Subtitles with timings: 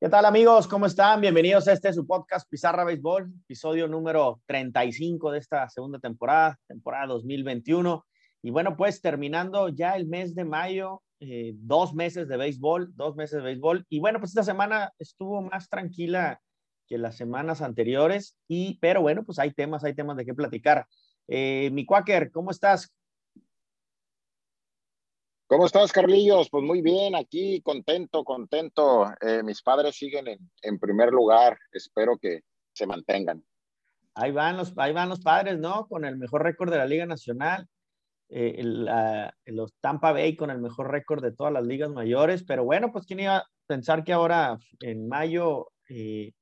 [0.00, 0.68] ¿Qué tal amigos?
[0.68, 1.20] ¿Cómo están?
[1.20, 7.08] Bienvenidos a este su podcast Pizarra Béisbol, episodio número 35 de esta segunda temporada, temporada
[7.08, 8.06] 2021.
[8.40, 13.16] Y bueno, pues terminando ya el mes de mayo, eh, dos meses de béisbol, dos
[13.16, 13.86] meses de béisbol.
[13.88, 16.40] Y bueno, pues esta semana estuvo más tranquila
[16.86, 20.86] que las semanas anteriores, y, pero bueno, pues hay temas, hay temas de qué platicar.
[21.26, 22.94] Eh, mi Quaker, ¿cómo estás?
[25.48, 26.50] ¿Cómo estás, Carlillos?
[26.50, 29.06] Pues muy bien, aquí contento, contento.
[29.18, 30.26] Eh, mis padres siguen
[30.60, 31.58] en, primer lugar.
[31.72, 32.42] Espero que
[32.74, 33.42] se mantengan.
[34.14, 35.86] Ahí van los, ahí van los padres, ¿no?
[35.88, 37.66] Con el mejor récord de la Liga Nacional.
[38.28, 38.62] Eh,
[39.46, 42.44] los Tampa Bay con el mejor récord de todas las ligas mayores.
[42.44, 46.34] Pero bueno, pues quién iba a pensar que ahora en mayo eh,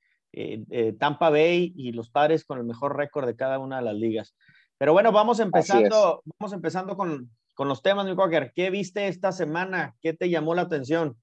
[0.99, 4.35] Tampa Bay y los padres con el mejor récord de cada una de las ligas.
[4.79, 8.53] Pero bueno, vamos empezando, vamos empezando con, con los temas, mi Cocker.
[8.55, 9.97] ¿Qué viste esta semana?
[10.03, 11.21] ¿Qué te llamó la atención?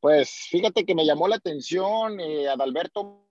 [0.00, 3.26] Pues fíjate que me llamó la atención eh, Adalberto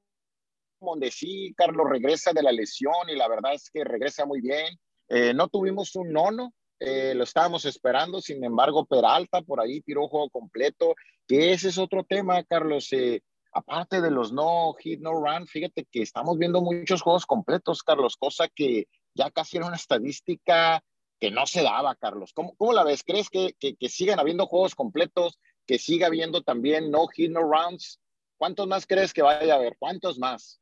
[0.79, 4.79] Mondesi, Carlos regresa de la lesión y la verdad es que regresa muy bien.
[5.09, 10.07] Eh, no tuvimos un nono, eh, lo estábamos esperando, sin embargo, Peralta por ahí tiró
[10.07, 10.95] juego completo,
[11.27, 12.91] que ese es otro tema, Carlos.
[12.93, 17.83] Eh, aparte de los no hit, no run, fíjate que estamos viendo muchos juegos completos,
[17.83, 20.81] Carlos, cosa que ya casi era una estadística
[21.19, 22.33] que no se daba, Carlos.
[22.33, 23.03] ¿Cómo, cómo la ves?
[23.03, 27.99] ¿Crees que, que, sigan habiendo juegos completos, que siga habiendo también no hit, no rounds?
[28.37, 29.77] ¿Cuántos más crees que vaya a haber?
[29.79, 30.59] ¿Cuántos más?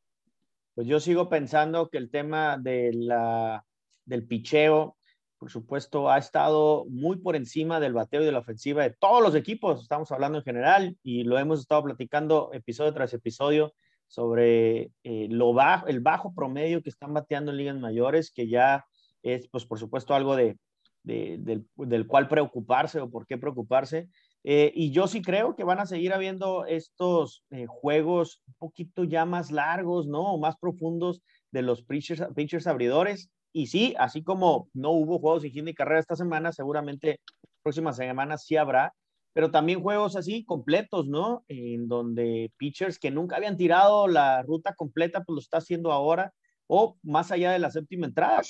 [0.75, 3.65] Pues yo sigo pensando que el tema de la,
[4.05, 4.97] del picheo,
[5.37, 9.23] por supuesto, ha estado muy por encima del bateo y de la ofensiva de todos
[9.23, 9.81] los equipos.
[9.81, 13.73] Estamos hablando en general y lo hemos estado platicando episodio tras episodio
[14.11, 18.85] sobre eh, lo bajo, el bajo promedio que están bateando en ligas mayores, que ya
[19.23, 20.57] es, pues, por supuesto, algo de,
[21.03, 24.09] del, del, cual preocuparse o por qué preocuparse.
[24.43, 29.03] Eh, y yo sí creo que van a seguir habiendo estos eh, juegos un poquito
[29.03, 30.33] ya más largos, ¿no?
[30.33, 33.29] O más profundos de los pitchers, pitchers abridores.
[33.53, 37.19] Y sí, así como no hubo juegos de carrera esta semana, seguramente
[37.61, 38.93] próximas semanas sí habrá,
[39.33, 41.43] pero también juegos así completos, ¿no?
[41.47, 46.33] En donde pitchers que nunca habían tirado la ruta completa, pues lo está haciendo ahora
[46.73, 48.41] o más allá de la séptima entrada,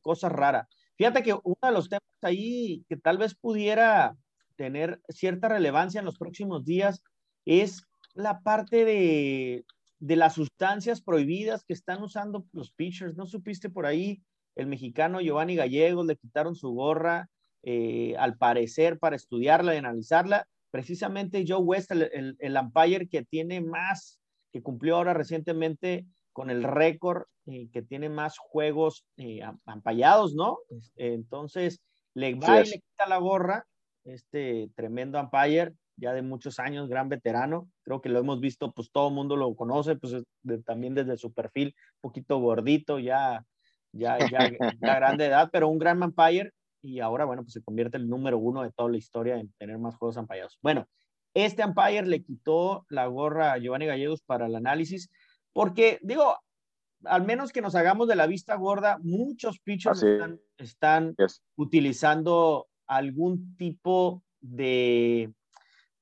[0.00, 0.66] cosa, rara.
[0.96, 4.16] Fíjate que uno de los temas ahí que tal vez pudiera
[4.56, 7.02] tener cierta relevancia en los próximos días
[7.44, 7.82] es
[8.14, 9.66] la parte de,
[9.98, 13.14] de las sustancias prohibidas que están usando los pitchers.
[13.14, 14.22] ¿No supiste por ahí?
[14.56, 17.28] El mexicano Giovanni Gallegos le quitaron su gorra,
[17.62, 20.48] eh, al parecer, para estudiarla y analizarla.
[20.70, 24.18] Precisamente Joe West, el, el, el umpire que tiene más,
[24.50, 30.58] que cumplió ahora recientemente con el récord eh, que tiene más juegos eh, ampallados, ¿no?
[30.68, 31.80] Este, entonces,
[32.14, 33.64] le va y le quita la gorra,
[34.04, 38.90] este tremendo umpire, ya de muchos años, gran veterano, creo que lo hemos visto, pues
[38.90, 40.16] todo el mundo lo conoce, pues
[40.64, 43.44] también desde su perfil, un poquito gordito, ya,
[43.92, 46.52] ya, ya, ya grande edad, pero un gran umpire,
[46.82, 49.52] y ahora, bueno, pues se convierte en el número uno de toda la historia en
[49.58, 50.58] tener más juegos ampallados.
[50.62, 50.88] Bueno,
[51.34, 55.10] este umpire le quitó la gorra a Giovanni Gallegos para el análisis,
[55.52, 56.36] porque, digo,
[57.04, 60.04] al menos que nos hagamos de la vista gorda, muchos pitchers
[60.58, 61.16] están,
[61.56, 65.32] utilizando algún tipo de,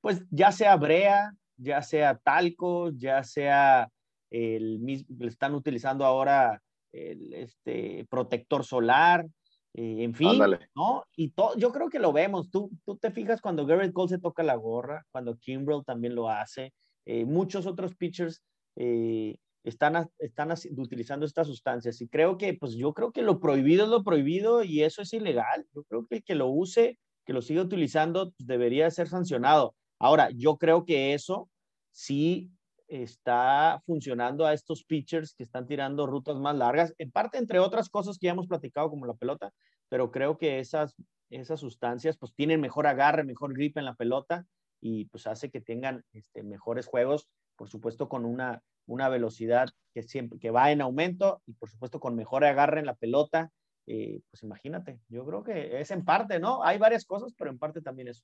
[0.01, 3.89] pues ya sea brea, ya sea talco, ya sea
[4.29, 6.61] el mismo, están utilizando ahora
[6.91, 9.25] el este, protector solar,
[9.73, 10.41] eh, en fin,
[10.75, 11.05] ¿no?
[11.15, 12.49] Y todo, yo creo que lo vemos.
[12.49, 16.29] Tú, tú te fijas cuando Garrett Cole se toca la gorra, cuando Kimbrell también lo
[16.29, 16.73] hace,
[17.05, 18.41] eh, muchos otros pitchers
[18.75, 22.01] eh, están, están utilizando estas sustancias.
[22.01, 25.13] Y creo que, pues yo creo que lo prohibido es lo prohibido y eso es
[25.13, 25.67] ilegal.
[25.73, 29.75] Yo creo que el que lo use, que lo siga utilizando, pues, debería ser sancionado.
[29.99, 31.49] Ahora, yo creo que eso
[31.91, 32.51] sí
[32.87, 37.89] está funcionando a estos pitchers que están tirando rutas más largas, en parte entre otras
[37.89, 39.53] cosas que ya hemos platicado como la pelota,
[39.89, 40.95] pero creo que esas,
[41.29, 44.45] esas sustancias pues tienen mejor agarre, mejor grip en la pelota
[44.81, 47.27] y pues hace que tengan este, mejores juegos,
[47.59, 51.99] por supuesto con una, una velocidad que siempre que va en aumento y por supuesto
[51.99, 53.51] con mejor agarre en la pelota,
[53.85, 56.63] eh, pues imagínate, yo creo que es en parte, ¿no?
[56.63, 58.23] Hay varias cosas, pero en parte también eso.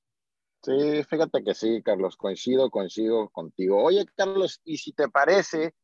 [0.64, 3.84] Sí, fíjate que sí, Carlos, coincido, coincido contigo.
[3.84, 5.76] Oye, Carlos, y si te parece,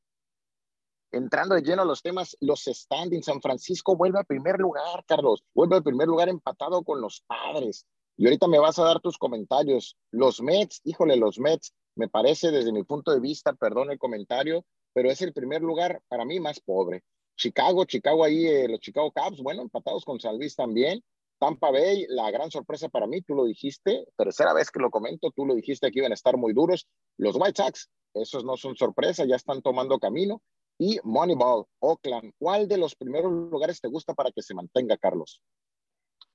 [1.11, 5.43] entrando de lleno a los temas, los standings, San Francisco vuelve al primer lugar, Carlos,
[5.53, 7.85] vuelve al primer lugar empatado con los padres.
[8.17, 9.97] Y ahorita me vas a dar tus comentarios.
[10.11, 14.65] Los Mets, híjole, los Mets, me parece desde mi punto de vista, perdón el comentario,
[14.93, 17.03] pero es el primer lugar para mí más pobre.
[17.35, 21.03] Chicago, Chicago ahí, eh, los Chicago Cubs, bueno, empatados con San Luis también.
[21.39, 25.31] Tampa Bay, la gran sorpresa para mí, tú lo dijiste, tercera vez que lo comento,
[25.31, 26.87] tú lo dijiste que iban a estar muy duros.
[27.17, 30.43] Los White Sox, esos no son sorpresa, ya están tomando camino.
[30.77, 35.41] Y Moneyball, Oakland, ¿cuál de los primeros lugares te gusta para que se mantenga, Carlos?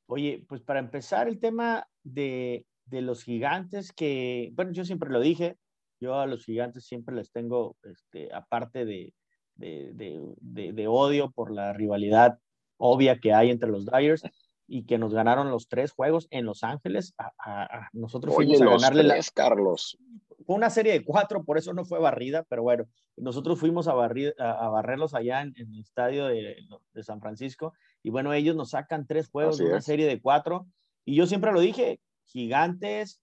[0.07, 5.21] Oye, pues para empezar, el tema de, de los gigantes, que, bueno, yo siempre lo
[5.21, 5.57] dije,
[6.01, 9.15] yo a los gigantes siempre les tengo, este, aparte de,
[9.57, 9.93] de,
[10.41, 12.39] de, de, odio por la rivalidad
[12.77, 14.23] obvia que hay entre los Dyers,
[14.69, 17.15] y que nos ganaron los tres juegos en Los Ángeles.
[17.19, 19.17] A, nosotros fuimos a ganarle la...
[19.35, 19.99] Carlos.
[20.45, 22.85] Fue una serie de cuatro, por eso no fue barrida, pero bueno,
[23.17, 26.57] nosotros fuimos a, barrir, a, barrerlos allá en, el estadio de,
[26.93, 27.73] de, San Francisco
[28.03, 30.67] y bueno, ellos nos sacan tres juegos de una serie de cuatro
[31.05, 33.21] y yo siempre lo dije, gigantes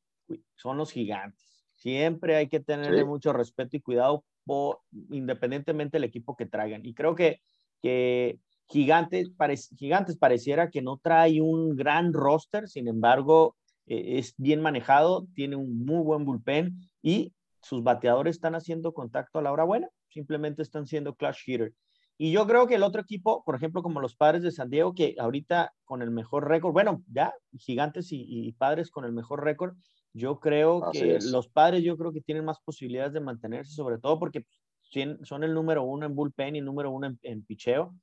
[0.55, 1.65] son los gigantes.
[1.75, 4.79] Siempre hay que tenerle mucho respeto y cuidado por,
[5.11, 6.85] independientemente del equipo que traigan.
[6.85, 7.41] Y creo que,
[7.81, 8.39] que
[8.73, 9.29] Gigantes,
[9.77, 13.55] Gigantes pareciera que no trae un gran roster, sin embargo,
[13.85, 16.73] eh, es bien manejado, tiene un muy buen bullpen
[17.03, 21.71] y sus bateadores están haciendo contacto a la hora buena, simplemente están siendo clash hitter.
[22.17, 24.95] Y yo creo que el otro equipo, por ejemplo, como los padres de San Diego,
[24.95, 29.75] que ahorita con el mejor récord, bueno, ya, gigantes y, padres con el mejor récord,
[30.13, 34.17] yo creo que los padres, yo creo que tienen más posibilidades de mantenerse, sobre todo
[34.19, 34.45] porque
[35.23, 37.93] son el número uno en bullpen y el número uno en, en picheo.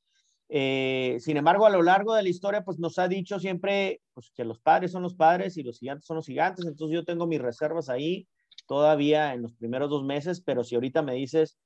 [0.52, 4.32] Eh, sin embargo, a lo largo de la historia, pues nos ha dicho siempre pues,
[4.34, 6.66] que los padres son los padres y los gigantes son los gigantes.
[6.66, 8.26] Entonces yo tengo mis reservas ahí
[8.66, 11.56] todavía en los primeros dos meses, pero si ahorita me dices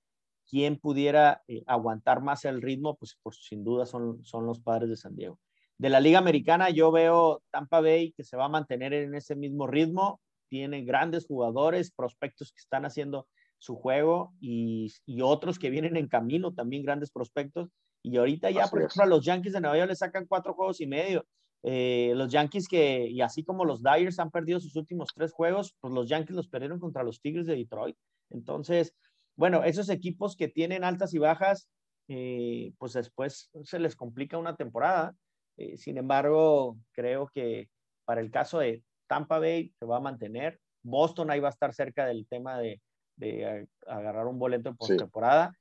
[0.47, 4.91] quién pudiera eh, aguantar más el ritmo, pues, pues, sin duda son, son los padres
[4.91, 5.41] de San Diego.
[5.79, 9.35] De la Liga Americana, yo veo Tampa Bay que se va a mantener en ese
[9.35, 10.21] mismo ritmo.
[10.49, 13.27] Tiene grandes jugadores, prospectos que están haciendo
[13.57, 17.71] su juego y, y otros que vienen en camino, también grandes prospectos
[18.05, 20.79] y ahorita ya, por ejemplo, a los Yankees de Nueva York le sacan cuatro juegos
[20.83, 21.27] y medio.
[21.63, 25.75] Eh, los Yankees que, y así como los Dyers han perdido sus últimos tres juegos,
[25.81, 27.97] pues los Yankees los perdieron contra los Tigres de Detroit.
[28.29, 28.95] Entonces,
[29.37, 31.67] bueno, esos equipos que tienen altas y bajas,
[32.09, 35.17] eh, pues después se les complica una temporada.
[35.57, 37.71] Eh, sin embargo, creo que
[38.05, 40.61] para el caso de Tampa Bay se va a mantener.
[40.83, 42.83] Boston ahí va a estar cerca del tema de,
[43.17, 45.55] de agarrar un boleto en postemporada.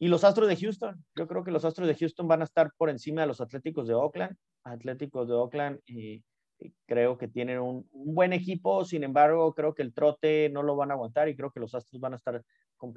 [0.00, 2.70] Y los Astros de Houston, yo creo que los Astros de Houston van a estar
[2.76, 4.36] por encima de los Atléticos de Oakland.
[4.64, 6.22] Atléticos de Oakland y
[6.86, 10.90] creo que tienen un, buen equipo, sin embargo, creo que el trote no lo van
[10.90, 12.44] a aguantar y creo que los Astros van a estar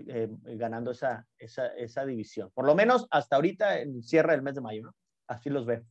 [0.07, 2.51] eh, ganando esa, esa, esa, división.
[2.53, 4.94] Por lo menos hasta ahorita en cierre del mes de mayo.
[5.27, 5.83] Así los ve.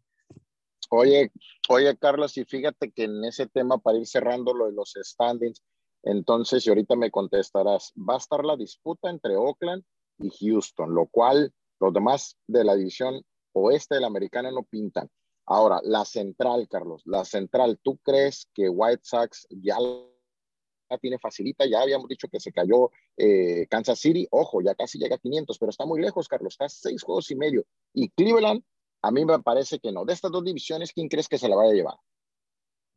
[0.91, 1.31] Oye,
[1.69, 5.63] oye, Carlos, y fíjate que en ese tema, para ir cerrando lo de los standings,
[6.03, 9.85] entonces, y ahorita me contestarás, va a estar la disputa entre Oakland
[10.21, 13.23] y Houston, lo cual los demás de la división
[13.53, 15.09] oeste de la americana no pintan.
[15.47, 21.67] Ahora, la central, Carlos, la central, ¿tú crees que White Sox ya la tiene facilita?
[21.67, 25.59] Ya habíamos dicho que se cayó eh, Kansas City, ojo, ya casi llega a 500,
[25.59, 27.65] pero está muy lejos, Carlos, está a seis juegos y medio.
[27.93, 28.63] Y Cleveland,
[29.03, 30.05] a mí me parece que no.
[30.05, 31.97] De estas dos divisiones, ¿quién crees que se la vaya a llevar?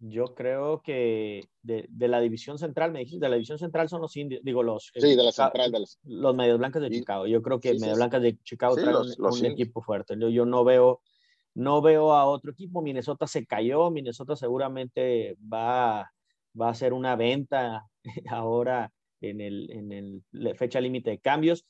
[0.06, 4.02] Yo creo que de, de, la división central, me dijiste, de la división central son
[4.02, 4.92] los indios, digo, los.
[4.94, 5.72] Sí, de la central.
[5.72, 7.26] De los, los medios blancas de Chicago.
[7.26, 10.16] Yo creo que sí, medios blancas de Chicago traen un, equipo fuerte.
[10.20, 11.02] Yo, yo, no veo.
[11.56, 12.82] No veo a otro equipo.
[12.82, 13.92] Minnesota se cayó.
[13.92, 16.12] Minnesota seguramente va,
[16.60, 17.86] va a hacer una venta
[18.30, 18.92] ahora
[19.22, 21.66] en el, en el fecha límite de cambios.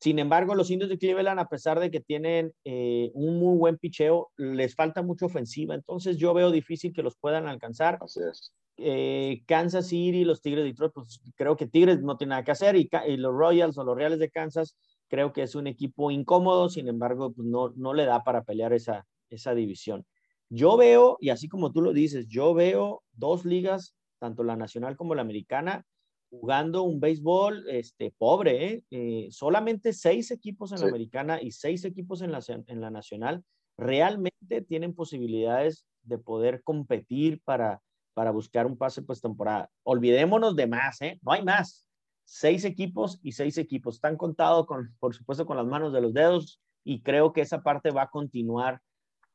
[0.00, 3.78] Sin embargo, los indios de Cleveland, a pesar de que tienen eh, un muy buen
[3.78, 5.74] picheo, les falta mucha ofensiva.
[5.74, 7.98] Entonces yo veo difícil que los puedan alcanzar.
[8.00, 8.52] Así es.
[8.76, 12.52] Eh, Kansas City, los Tigres de Detroit, pues creo que Tigres no tiene nada que
[12.52, 14.76] hacer y, los Royals o los Reales de Kansas,
[15.08, 18.72] creo que es un equipo incómodo, sin embargo, pues no, no le da para pelear
[18.72, 20.06] esa, esa división.
[20.48, 24.96] Yo veo, y así como tú lo dices, yo veo dos ligas, tanto la nacional
[24.96, 25.84] como la americana,
[26.30, 28.84] jugando un béisbol este, pobre, ¿eh?
[28.90, 33.44] Eh, solamente seis equipos en la americana y seis equipos en la, en la nacional
[33.76, 37.80] realmente tienen posibilidades de poder competir para,
[38.14, 39.70] para buscar un pase temporada.
[39.84, 41.18] Olvidémonos de más, ¿eh?
[41.22, 41.86] No hay más.
[42.24, 43.94] Seis equipos y seis equipos.
[43.94, 47.62] Están contados, con, por supuesto, con las manos de los dedos y creo que esa
[47.62, 48.80] parte va a continuar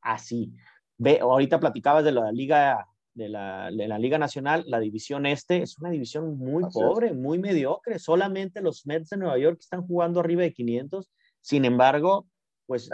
[0.02, 0.54] así.
[0.98, 5.92] Ve, ahorita platicabas de la liga de la, Liga Nacional, la división este es una
[5.92, 8.00] división muy pobre, muy mediocre.
[8.00, 11.10] Solamente los Mets de Nueva York están jugando arriba de 500.
[11.42, 12.28] Sin embargo,
[12.66, 12.90] pues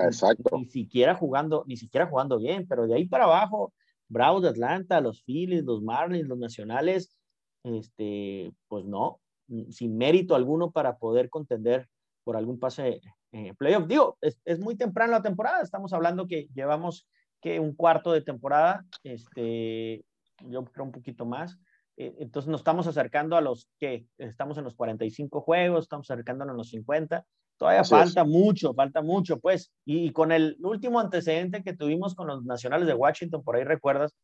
[0.52, 3.74] Ni, siquiera jugando, ni siquiera jugando bien, pero de ahí para abajo,
[4.08, 7.16] Bravos de Atlanta, los Phillies, los Marlins, los Nacionales,
[7.64, 9.22] este, pues no,
[9.70, 11.88] sin mérito alguno para poder contender
[12.24, 13.88] por algún pase en playoff.
[13.88, 17.08] Digo, es, es muy temprano la temporada, estamos hablando que llevamos
[17.42, 20.04] que un cuarto de temporada, este,
[20.48, 21.58] yo creo un poquito más.
[21.98, 26.54] Eh, entonces nos estamos acercando a los que estamos en los 45 juegos, estamos acercándonos
[26.54, 27.26] a los 50.
[27.58, 29.74] Todavía falta mucho, falta mucho, pues.
[29.84, 34.16] Y, con el último antecedente que tuvimos con los nacionales de Washington, por ahí recuerdas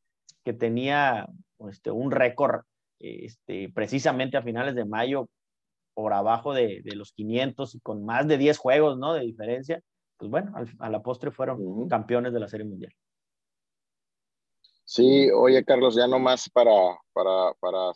[0.45, 1.27] que tenía
[1.69, 2.61] este, un récord
[2.99, 5.27] este, precisamente a finales de mayo
[5.93, 9.13] por abajo de, de, los 500 y con más de 10 juegos, ¿no?
[9.13, 9.81] De diferencia.
[10.17, 12.93] Pues bueno, a la postre fueron campeones de la Serie Mundial.
[14.85, 17.91] Sí, oye Carlos, ya nomás para, para, para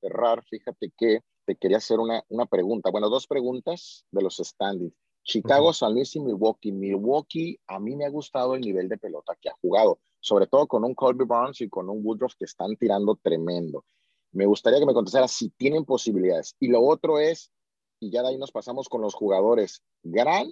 [0.00, 4.94] cerrar, fíjate que te quería hacer una, una pregunta, bueno, dos preguntas de los standings.
[5.24, 6.70] Chicago, San Luis y Milwaukee.
[6.70, 10.68] Milwaukee, a mí me ha gustado el nivel de pelota que ha jugado, sobre todo
[10.68, 13.84] con un Colby Barnes y con un Woodruff que están tirando tremendo.
[14.30, 16.54] Me gustaría que me contestara si tienen posibilidades.
[16.60, 17.50] Y lo otro es,
[17.98, 20.48] y ya de ahí nos pasamos con los jugadores, gran,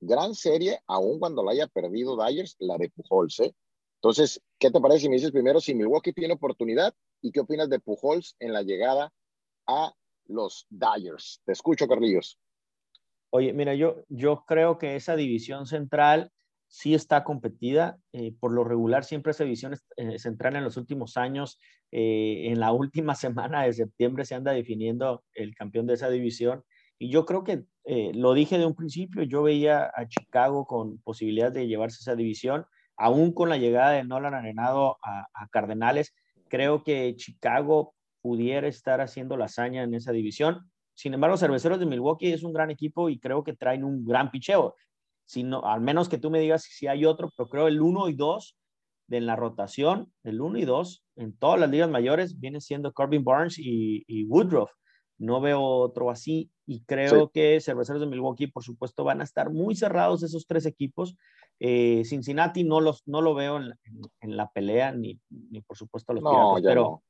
[0.00, 3.54] gran serie, aun cuando la haya perdido Dyers, la de Pujols, ¿eh?
[4.00, 7.68] Entonces, ¿qué te parece si me dices primero si Milwaukee tiene oportunidad y qué opinas
[7.68, 9.12] de Pujols en la llegada
[9.66, 9.94] a
[10.26, 11.40] los Dyers?
[11.44, 12.38] Te escucho, Carlillos.
[13.30, 16.32] Oye, mira, yo, yo creo que esa división central
[16.66, 17.98] sí está competida.
[18.12, 21.58] Eh, por lo regular, siempre esa división eh, central en los últimos años,
[21.90, 26.64] eh, en la última semana de septiembre se anda definiendo el campeón de esa división.
[26.98, 27.64] Y yo creo que
[28.12, 32.66] lo dije de un principio, yo veía a Chicago con posibilidades de llevarse esa división
[32.98, 36.14] aún con la llegada de Nolan Arenado a, Cardenales,
[36.48, 40.70] creo que Chicago pudiera estar haciendo la hazaña en esa división.
[40.94, 44.30] Sin embargo, Cerveceros de Milwaukee es un gran equipo y creo que traen un gran
[44.32, 44.74] picheo.
[45.24, 48.08] Si no, al menos que tú me digas si hay otro, pero creo el 1
[48.08, 48.56] y 2
[49.06, 53.24] de la rotación, el 1 y 2 en todas las ligas mayores viene siendo Corbin
[53.24, 54.70] Barnes y, Woodruff.
[55.18, 59.50] No veo otro así y creo que Cerveceros de Milwaukee, por supuesto, van a estar
[59.50, 61.16] muy cerrados esos tres equipos
[61.60, 66.22] eh, Cincinnati no, los, no lo veo en, la pelea, ni, ni, por supuesto los
[66.62, 67.02] pero,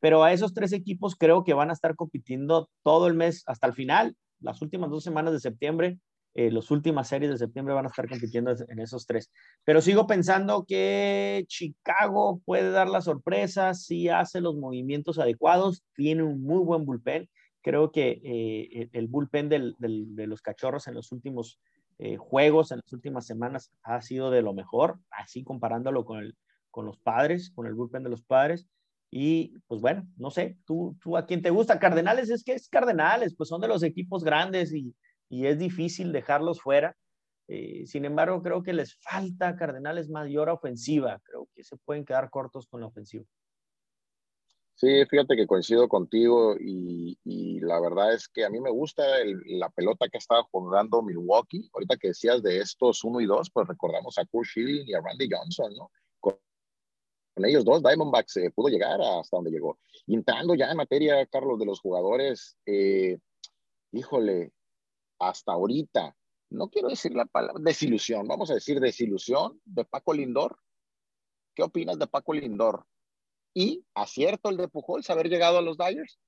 [0.00, 3.66] pero a esos tres equipos creo que van a estar compitiendo todo el mes hasta
[3.66, 5.98] el final, las últimas dos semanas de septiembre,
[6.34, 9.30] eh, las últimas series de septiembre van a estar compitiendo en esos tres.
[9.64, 16.22] Pero sigo pensando que Chicago puede dar la sorpresa si hace los movimientos adecuados, tiene
[16.22, 17.28] un muy buen bullpen.
[17.62, 21.58] Creo que eh, el bullpen del, de los cachorros en los últimos
[22.02, 26.34] eh, juegos en las últimas semanas ha sido de lo mejor, así comparándolo con, el,
[26.70, 28.66] con los padres, con el bullpen de los padres.
[29.10, 31.78] Y pues bueno, no sé, tú, tú a quién te gusta.
[31.78, 34.94] Cardenales es que es Cardenales, pues son de los equipos grandes y,
[35.28, 36.96] y es difícil dejarlos fuera.
[37.48, 41.20] Eh, sin embargo, creo que les falta Cardenales mayor ofensiva.
[41.24, 43.26] Creo que se pueden quedar cortos con la ofensiva.
[44.80, 49.02] Sí, fíjate que coincido contigo y, la verdad es que a mí me gusta
[49.44, 51.68] la pelota que ha estado jugando Milwaukee.
[51.74, 55.02] Ahorita que decías de estos uno y dos, pues recordamos a Kurt Schilling y a
[55.02, 55.90] Randy Johnson, ¿no?
[56.18, 56.34] Con,
[57.44, 59.78] ellos dos, Diamondback se pudo llegar hasta donde llegó.
[60.06, 63.18] Y entrando ya en materia, Carlos, de los jugadores, eh,
[63.92, 64.50] híjole,
[65.18, 66.16] hasta ahorita,
[66.48, 70.56] no quiero decir la palabra desilusión, vamos a decir desilusión de Paco Lindor.
[71.54, 72.86] ¿Qué opinas de Paco Lindor?
[73.54, 76.18] Y acierto el de Pujols haber llegado a los Dyers.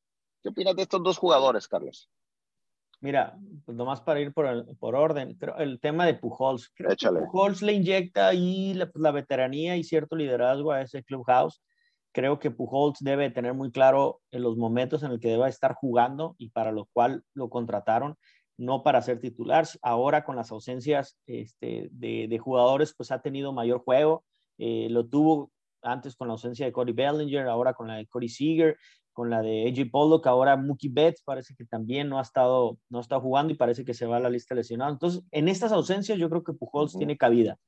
[0.43, 2.11] ¿Qué opinas de estos dos jugadores, Carlos?
[3.03, 6.73] Mira, pues nomás para ir por, por orden, el tema de Pujols.
[6.77, 11.61] Pujols le inyecta ahí la, veteranía y cierto liderazgo a ese clubhouse.
[12.13, 15.75] Creo que Pujols debe tener muy claro en los momentos en el que deba estar
[15.75, 18.17] jugando y para lo cual lo contrataron,
[18.57, 19.67] no para ser titular.
[19.83, 24.25] Ahora con las ausencias este, de, jugadores, pues ha tenido mayor juego.
[24.59, 25.51] Eh, lo tuvo
[25.83, 28.77] antes con la ausencia de Cody Bellinger, ahora con la de Cody Seager,
[29.13, 33.01] con la de AJ Pollock, ahora Mookie Betts parece que también no ha estado, no
[33.01, 34.91] estado jugando y parece que se va a la lista lesionada.
[34.91, 37.59] Entonces, en estas ausencias yo creo que Pujols tiene cabida.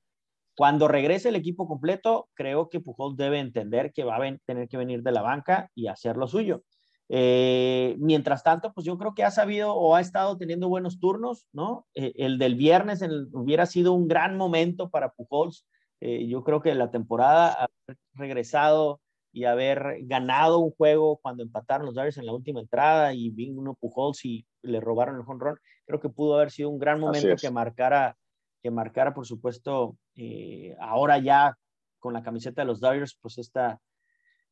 [0.56, 4.76] Cuando regrese el equipo completo, creo que Pujols debe entender que va a tener que
[4.76, 6.62] venir de la banca y hacer lo suyo.
[7.09, 11.47] Eh, mientras tanto, pues yo creo que ha sabido o ha estado teniendo buenos turnos,
[11.52, 11.87] ¿no?
[11.94, 15.66] Eh, el del viernes hubiera sido un gran momento para Pujols
[16.00, 19.00] eh, yo creo que la temporada, haber regresado
[19.32, 23.74] y haber ganado un juego cuando empataron los Dodgers en la última entrada y vino
[23.74, 27.34] Pujols y le robaron el home run, creo que pudo haber sido un gran momento
[27.40, 28.16] que marcara,
[28.62, 31.56] que marcara, por supuesto, eh, ahora ya
[31.98, 33.80] con la camiseta de los Dodgers, pues esta,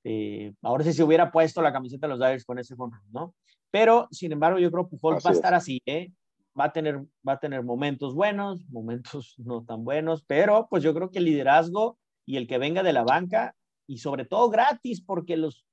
[0.05, 3.13] eh, ahora sí se hubiera puesto la camiseta de los Dodgers con ese home run,
[3.13, 3.35] ¿no?
[3.71, 6.11] Pero, sin embargo, yo creo que Pujols va a estar así, ¿eh?
[6.59, 10.95] Va a tener, va a tener momentos buenos, momentos no tan buenos, pero pues yo
[10.95, 13.55] creo que el liderazgo y el que venga de la banca
[13.87, 15.67] y sobre todo gratis porque los,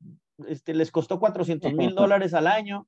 [0.48, 2.88] este, les costó 400 mil dólares al año,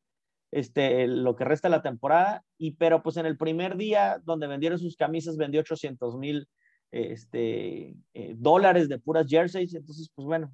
[0.51, 4.47] este, lo que resta de la temporada, y pero pues en el primer día donde
[4.47, 6.47] vendieron sus camisas vendió 800 mil
[6.91, 9.73] este, eh, dólares de puras jerseys.
[9.73, 10.51] Entonces, pues bueno,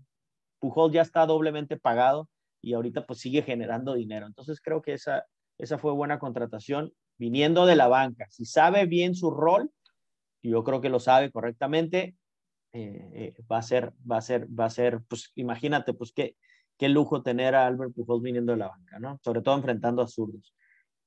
[0.59, 2.29] Pujol ya está doblemente pagado
[2.61, 4.27] y ahorita pues sigue generando dinero.
[4.27, 5.25] Entonces creo que esa,
[5.57, 8.27] esa fue buena contratación viniendo de la banca.
[8.29, 9.71] Si sabe bien su rol,
[10.41, 12.15] yo creo que lo sabe correctamente,
[12.73, 16.35] eh, eh, va a ser, va a ser, va a ser, pues imagínate, pues qué,
[16.77, 19.19] qué lujo tener a Albert Pujols viniendo de la banca, ¿no?
[19.23, 20.53] Sobre todo enfrentando a zurdos.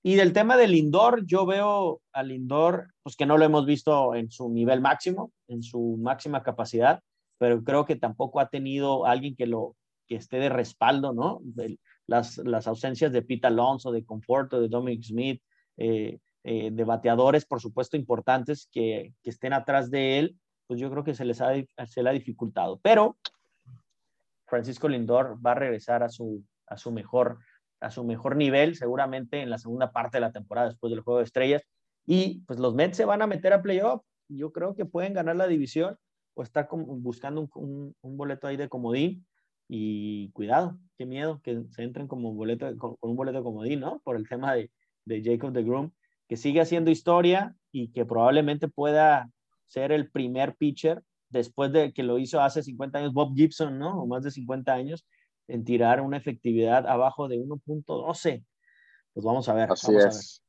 [0.02, 4.14] Y del tema del Lindor, yo veo al Lindor, pues que no lo hemos visto
[4.14, 7.02] en su nivel máximo, en su máxima capacidad,
[7.38, 9.76] pero creo que tampoco ha tenido alguien que lo
[10.06, 11.40] que esté de respaldo, ¿no?
[12.06, 15.42] las, las ausencias de Pete Alonso, de Conforto, de Dominic Smith,
[15.80, 21.04] eh, eh, de bateadores, por supuesto, importantes que, estén atrás de él, pues yo creo
[21.04, 21.52] que se les ha,
[21.86, 22.78] se dificultado.
[22.82, 23.16] Pero
[24.46, 27.38] Francisco Lindor va a regresar a su, a su mejor
[27.80, 31.20] a su mejor nivel, seguramente en la segunda parte de la temporada después del juego
[31.20, 31.62] de estrellas.
[32.04, 34.02] Y pues los Mets se van a meter a playoff.
[34.28, 35.96] Yo creo que pueden ganar la división
[36.34, 39.26] o estar buscando un, boleto ahí de comodín.
[39.66, 44.00] Y cuidado, qué miedo que se entren como boleto, con, un boleto de comodín, ¿no?
[44.04, 44.70] Por el tema de,
[45.04, 45.92] de Jacob de Groom,
[46.28, 49.30] que sigue haciendo historia y que probablemente pueda
[49.66, 54.02] ser el primer pitcher después de que lo hizo hace 50 años Bob Gibson, ¿no?
[54.02, 55.06] O más de 50 años,
[55.48, 58.44] en tirar una efectividad abajo de 1.12.
[59.12, 59.70] Pues vamos a ver.
[59.70, 60.42] Así es.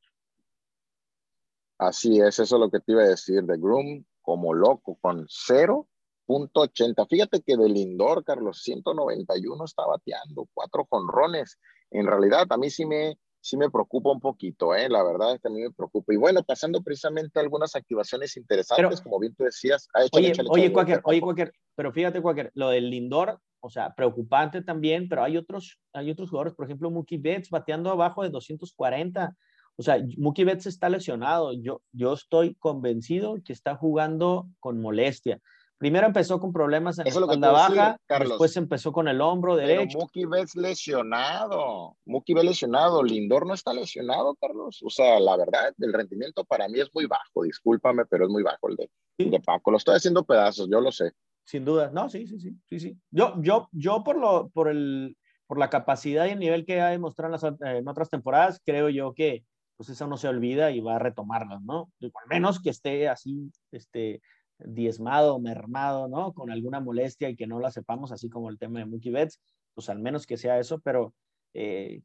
[1.78, 5.26] Así es, eso es lo que te iba a decir de Groom, como loco, con
[5.26, 7.08] 0.80.
[7.08, 11.58] Fíjate que de Lindor, Carlos, 191 está bateando, cuatro jonrones.
[11.90, 14.88] En realidad, a mí sí me, sí me preocupa un poquito, ¿eh?
[14.88, 16.14] la verdad es que a mí me preocupa.
[16.14, 19.88] Y bueno, pasando precisamente a algunas activaciones interesantes, como bien tú decías.
[19.94, 24.62] Ah, oye, oye, Quaker, oye, Quaker, pero fíjate, Quaker, lo del Lindor, o sea, preocupante
[24.62, 29.36] también, pero hay otros, hay otros jugadores, por ejemplo, Mookie Betts bateando abajo de 240.
[29.78, 31.54] O sea, Mookie Betts está lesionado.
[31.54, 35.40] Yo, yo estoy convencido que está jugando con molestia.
[35.82, 39.98] Primero empezó con problemas en la espalda baja, después empezó con el hombro derecho.
[39.98, 44.80] Mookie Betts lesionado, Mookie Betts lesionado, Lindor no está lesionado, Carlos.
[44.86, 48.44] O sea, la verdad, el rendimiento para mí es muy bajo, discúlpame, pero es muy
[48.44, 49.72] bajo el de, de Paco.
[49.72, 51.14] Lo estoy haciendo pedazos, yo lo sé.
[51.46, 52.98] Sin duda, no, sí, sí, sí, sí, sí.
[53.10, 56.90] Yo, yo, yo por, lo, por, el, por la capacidad y el nivel que ha
[56.90, 59.46] demostrado en, las, en otras temporadas, creo yo que
[59.78, 61.92] pues eso no se olvida y va a retomarlo, ¿no?
[62.04, 64.22] Al menos que esté así, este,
[64.66, 66.34] diezmado, mermado, ¿no?
[66.34, 69.40] Con alguna molestia y que no la sepamos, así como el tema de Mookie Betts,
[69.74, 71.14] pues al menos que sea eso, pero
[71.54, 72.02] eh,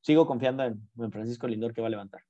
[0.00, 2.22] sigo confiando en, Francisco Lindor que va a levantar.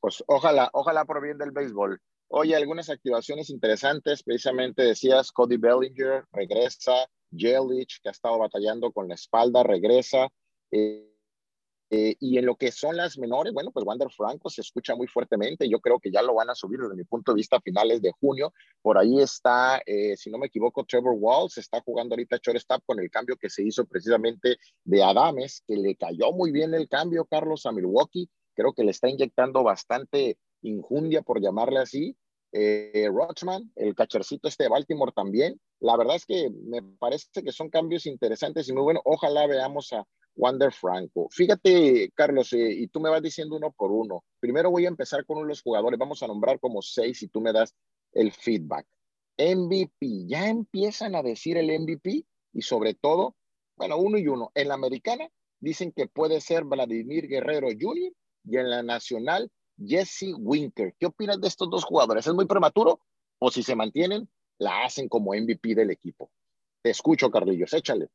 [0.00, 2.00] Pues ojalá, ojalá por bien del béisbol.
[2.28, 9.08] Oye, algunas activaciones interesantes, precisamente decías, Cody Bellinger regresa, Jelich, que ha estado batallando con
[9.08, 10.28] la espalda, regresa.
[10.70, 11.07] Eh,
[11.90, 15.06] eh, y en lo que son las menores, bueno, pues Wander Franco se escucha muy
[15.06, 15.68] fuertemente.
[15.68, 18.02] Yo creo que ya lo van a subir desde mi punto de vista a finales
[18.02, 18.52] de junio.
[18.82, 23.00] Por ahí está, eh, si no me equivoco, Trevor Walls está jugando ahorita shortstop con
[23.00, 27.24] el cambio que se hizo precisamente de Adames, que le cayó muy bien el cambio,
[27.24, 28.28] Carlos, a Milwaukee.
[28.54, 32.16] Creo que le está inyectando bastante injundia, por llamarle así.
[32.52, 35.60] Eh, Rochman, el cachercito este de Baltimore también.
[35.80, 39.02] La verdad es que me parece que son cambios interesantes y muy buenos.
[39.06, 40.06] Ojalá veamos a
[40.38, 41.28] Wander Franco.
[41.30, 44.24] Fíjate, Carlos, eh, y tú me vas diciendo uno por uno.
[44.38, 45.98] Primero voy a empezar con uno los jugadores.
[45.98, 47.74] Vamos a nombrar como seis y tú me das
[48.12, 48.86] el feedback.
[49.36, 50.26] MVP.
[50.26, 53.34] Ya empiezan a decir el MVP y sobre todo,
[53.76, 54.50] bueno, uno y uno.
[54.54, 55.28] En la americana
[55.60, 58.12] dicen que puede ser Vladimir Guerrero Jr.
[58.44, 60.94] y en la nacional Jesse Winker.
[60.98, 62.26] ¿Qué opinas de estos dos jugadores?
[62.26, 63.00] ¿Es muy prematuro?
[63.40, 66.30] ¿O si se mantienen, la hacen como MVP del equipo?
[66.82, 68.08] Te escucho, Carlillos, échale.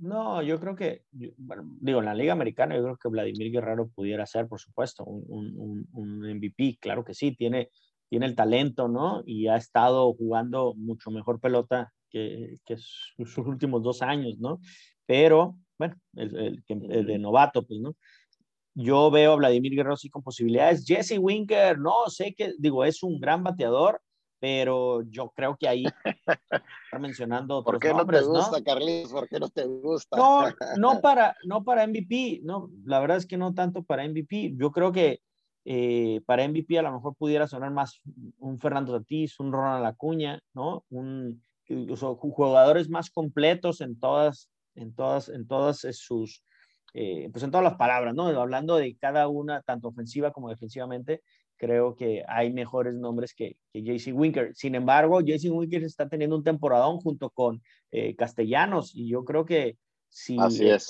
[0.00, 1.04] No, yo creo que,
[1.36, 5.04] bueno, digo, en la Liga Americana yo creo que Vladimir Guerrero pudiera ser, por supuesto,
[5.04, 7.68] un, MVP, claro que sí, tiene,
[8.08, 9.22] tiene el talento, ¿no?
[9.26, 14.60] Y ha estado jugando mucho mejor pelota que, que sus últimos dos años, ¿no?
[15.04, 17.94] Pero, bueno, el, el, de novato, pues, ¿no?
[18.74, 20.86] Yo veo a Vladimir Guerrero sí con posibilidades.
[20.86, 24.00] Jesse Winker, no sé qué, digo, es un gran bateador,
[24.40, 25.84] pero yo creo que ahí
[26.84, 29.12] está mencionando otros ¿Por qué no te gusta, Carlitos?
[29.12, 30.16] ¿Por qué no te gusta?
[30.16, 30.44] No,
[30.78, 34.54] no para, no para MVP, no, la verdad es que no tanto para MVP.
[34.56, 35.20] Yo creo que
[35.66, 38.00] eh, para MVP a lo mejor pudiera sonar más
[38.38, 40.84] un Fernando Tatís, un Ronald Acuña, ¿no?
[40.88, 41.42] Un,
[41.94, 46.42] jugadores más completos en todas, en todas, en todas sus,
[46.94, 48.26] eh, pues en todas las palabras, ¿no?
[48.26, 51.22] Hablando de cada una, tanto ofensiva como defensivamente,
[51.60, 54.54] creo que hay mejores nombres que, que JC Winker.
[54.54, 59.44] Sin embargo, JC Winker está teniendo un temporadón junto con eh, Castellanos y yo creo
[59.44, 59.76] que
[60.08, 60.38] si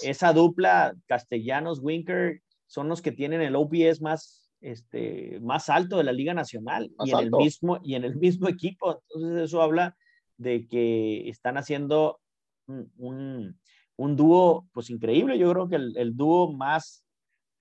[0.04, 6.12] esa dupla Castellanos-Winker son los que tienen el OPS más este, más alto de la
[6.12, 9.02] Liga Nacional y en, el mismo, y en el mismo equipo.
[9.08, 9.96] Entonces eso habla
[10.36, 12.20] de que están haciendo
[12.66, 13.58] un,
[13.96, 15.38] un, dúo pues increíble.
[15.38, 17.04] Yo creo que el, el, dúo más,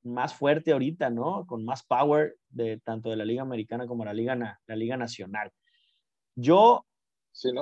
[0.03, 1.45] más fuerte ahorita, ¿no?
[1.45, 5.51] Con más power de tanto de la Liga Americana como la Liga, la Liga Nacional.
[6.35, 6.85] Yo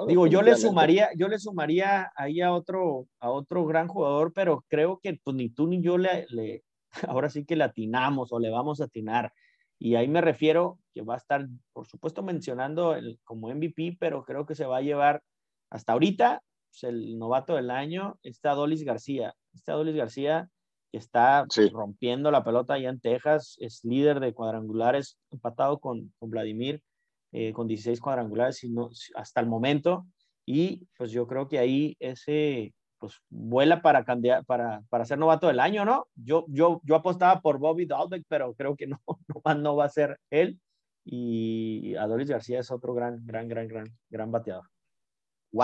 [0.08, 4.65] Digo, yo le sumaría, yo le sumaría ahí a otro, a otro gran jugador, pero
[4.69, 6.63] creo que pues, ni tú ni yo le, le,
[7.08, 9.34] ahora sí que le atinamos o le vamos a atinar.
[9.78, 14.23] Y ahí me refiero que va a estar, por supuesto, mencionando el, como MVP, pero
[14.23, 15.21] creo que se va a llevar
[15.69, 19.36] hasta ahorita pues, el novato del año, está Dolis García.
[19.54, 20.50] Está Dolis García
[20.91, 26.30] que está rompiendo la pelota allá en Texas, es líder de cuadrangulares, empatado con, con
[26.30, 26.82] Vladimir,
[27.32, 28.65] eh, con 16 cuadrangulares
[29.15, 30.08] hasta el momento.
[30.45, 34.06] Y pues yo creo que ahí ese, pues vuela para,
[34.45, 36.08] para, para ser novato del año, ¿no?
[36.15, 39.02] Yo, yo, yo apostaba por Bobby Dalbeck, pero creo que no,
[39.45, 40.60] no, no va a ser él.
[41.04, 44.65] Y Adolis García es otro gran, gran, gran, gran, gran bateador.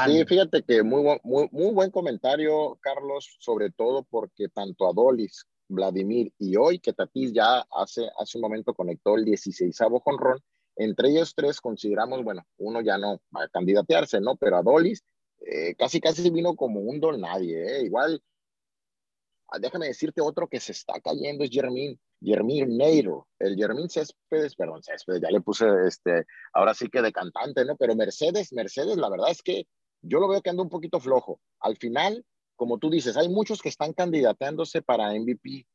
[0.06, 6.34] Sí, fíjate que muy, muy, muy buen comentario, Carlos, sobre todo porque tanto Adolis, Vladimir
[6.40, 10.40] y hoy que Tatis ya hace, hace un momento conectó el 16avo jonrón,
[10.76, 14.36] entre ellos tres consideramos, bueno, uno ya no va a candidatearse, ¿no?
[14.36, 15.04] Pero Adolis
[15.46, 17.84] eh, casi casi vino como un don nadie, ¿eh?
[17.84, 18.22] Igual,
[19.50, 24.56] ah, déjame decirte otro que se está cayendo es Jermín, Jermín Neiro, el Jermín Céspedes,
[24.56, 27.76] perdón, Céspedes, ya le puse este, ahora sí que de cantante, ¿no?
[27.76, 29.68] Pero Mercedes, Mercedes, la verdad es que
[30.04, 31.40] yo lo veo que anda un poquito flojo.
[31.60, 35.66] Al final, como tú dices, hay muchos que están candidateándose para MVP.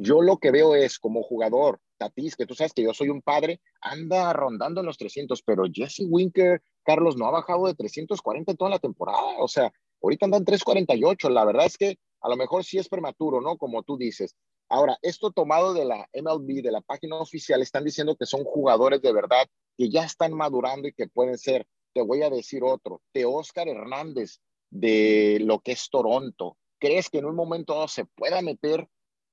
[0.00, 3.22] Yo lo que veo es como jugador, Tatis, que tú sabes que yo soy un
[3.22, 8.54] padre, anda rondando en los 300, pero Jesse Winker, Carlos, no ha bajado de 340
[8.54, 9.36] toda la temporada.
[9.40, 11.28] O sea, ahorita andan 348.
[11.30, 13.56] La verdad es que a lo mejor sí es prematuro, ¿no?
[13.56, 14.36] Como tú dices.
[14.68, 19.00] Ahora, esto tomado de la MLB, de la página oficial, están diciendo que son jugadores
[19.00, 21.66] de verdad, que ya están madurando y que pueden ser.
[21.92, 26.56] Te voy a decir otro, de Oscar Hernández, de lo que es Toronto.
[26.78, 28.86] ¿Crees que en un momento se pueda meter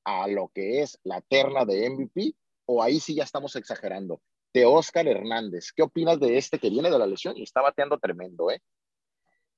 [0.03, 2.33] a lo que es la terna de MVP?
[2.65, 4.21] ¿O ahí sí ya estamos exagerando?
[4.55, 5.73] de Oscar Hernández.
[5.75, 8.61] ¿Qué opinas de este que viene de la lesión y está bateando tremendo, eh?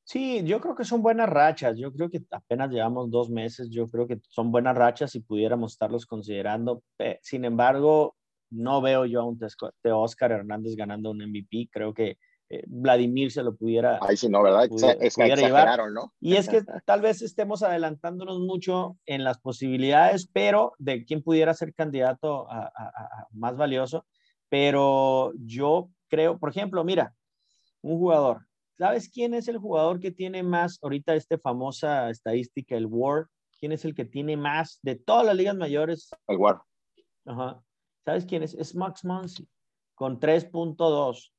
[0.03, 1.77] Sí, yo creo que son buenas rachas.
[1.77, 3.69] Yo creo que apenas llevamos dos meses.
[3.69, 6.81] Yo creo que son buenas rachas y pudiéramos estarlos considerando.
[7.21, 8.15] Sin embargo,
[8.49, 9.39] no veo yo a un
[9.83, 11.69] Oscar Hernández ganando un MVP.
[11.71, 12.17] Creo que
[12.49, 13.99] eh, Vladimir se lo pudiera.
[14.01, 14.67] Ahí sí, no, ¿verdad?
[15.01, 16.13] es que exageraron, ¿no?
[16.19, 21.53] Y es que tal vez estemos adelantándonos mucho en las posibilidades, pero de quién pudiera
[21.53, 22.71] ser candidato a
[23.31, 24.05] más valioso
[24.49, 27.13] pero yo creo, por ejemplo, mira,
[27.81, 28.45] un jugador.
[28.77, 33.27] ¿Sabes quién es el jugador que tiene más, ahorita esta famosa estadística, el WAR?
[33.59, 36.09] ¿Quién es el que tiene más de todas las ligas mayores?
[36.27, 36.61] El WAR.
[37.25, 37.61] Ajá.
[38.05, 38.53] ¿Sabes quién es?
[38.53, 39.47] Es Max Muncy,
[39.95, 41.31] con 3.2.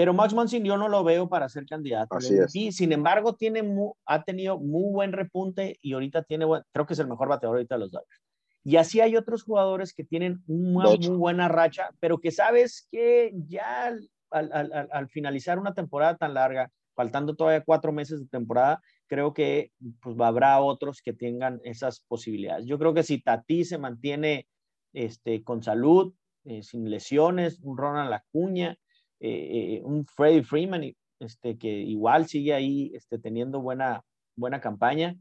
[0.00, 2.16] Pero Max Muncy yo no lo veo para ser candidato.
[2.16, 2.56] Así es.
[2.56, 3.62] Y sin embargo, tiene
[4.06, 7.74] ha tenido muy buen repunte y ahorita tiene, creo que es el mejor bateador ahorita
[7.74, 8.22] de los Dodgers.
[8.64, 13.34] Y así hay otros jugadores que tienen una muy buena racha, pero que sabes que
[13.46, 13.94] ya
[14.30, 20.18] al, finalizar una temporada tan larga, faltando todavía cuatro meses de temporada, creo que pues,
[20.18, 22.64] habrá otros que tengan esas posibilidades.
[22.64, 24.46] Yo creo que si Tati se mantiene
[24.94, 28.78] este, con salud, eh, sin lesiones, un Ronald Acuña,
[29.20, 34.02] eh, eh, un Freddie Freeman, este, que igual sigue ahí este, teniendo buena,
[34.36, 35.16] buena campaña,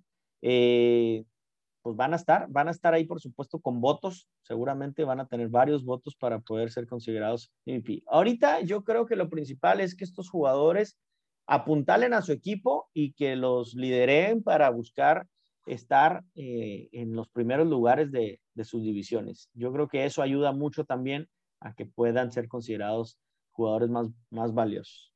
[1.81, 5.27] pues van a estar, van a estar ahí por supuesto con votos, seguramente van a
[5.27, 8.03] tener varios votos para poder ser considerados MVP.
[8.07, 10.97] Ahorita yo creo que lo principal es que estos jugadores
[11.47, 15.27] apuntalen a su equipo y que los lideren para buscar
[15.65, 19.49] estar eh, en los primeros lugares de, de sus divisiones.
[19.53, 21.27] Yo creo que eso ayuda mucho también
[21.59, 23.17] a que puedan ser considerados
[23.59, 25.11] jugadores más, más valiosos.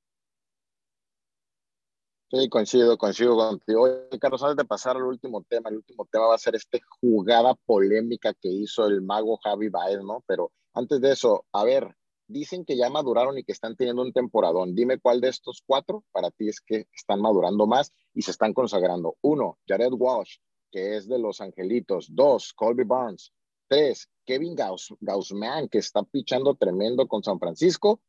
[2.29, 3.83] Sí, coincido, coincido contigo.
[3.83, 6.77] Oye, Carlos, antes de pasar al último tema, el último tema va a ser esta
[6.99, 10.23] jugada polémica que hizo el mago Javi Baez, ¿no?
[10.27, 11.95] Pero antes de eso, a ver,
[12.27, 14.75] dicen que ya maduraron y que están teniendo un temporadón.
[14.75, 18.53] Dime cuál de estos cuatro para ti es que están madurando más y se están
[18.53, 19.15] consagrando.
[19.21, 20.37] Uno, Jared Walsh,
[20.71, 22.07] que es de Los Angelitos.
[22.09, 23.31] Dos, Colby Barnes.
[23.69, 28.01] Tres, Kevin Gauss, Gaussman, que está pichando tremendo con San Francisco.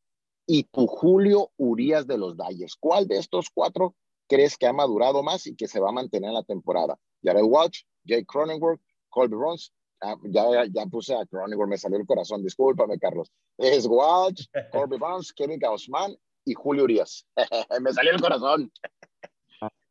[0.47, 2.75] Y tu Julio Urias de los Dalles.
[2.79, 3.95] ¿Cuál de estos cuatro
[4.27, 6.97] crees que ha madurado más y que se va a mantener en la temporada?
[7.23, 12.05] Jared Watch, Jake Cronenworth, Colby Rons, ah, ya, ya puse a Cronenworth, me salió el
[12.05, 13.31] corazón, discúlpame, Carlos.
[13.57, 17.25] Es Watch, Colby Barnes, Kevin Gaussman y Julio Urias.
[17.81, 18.71] me salió el corazón.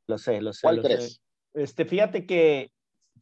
[0.06, 0.60] lo sé, lo sé.
[0.62, 1.20] ¿Cuál crees?
[1.54, 2.72] Este, fíjate que,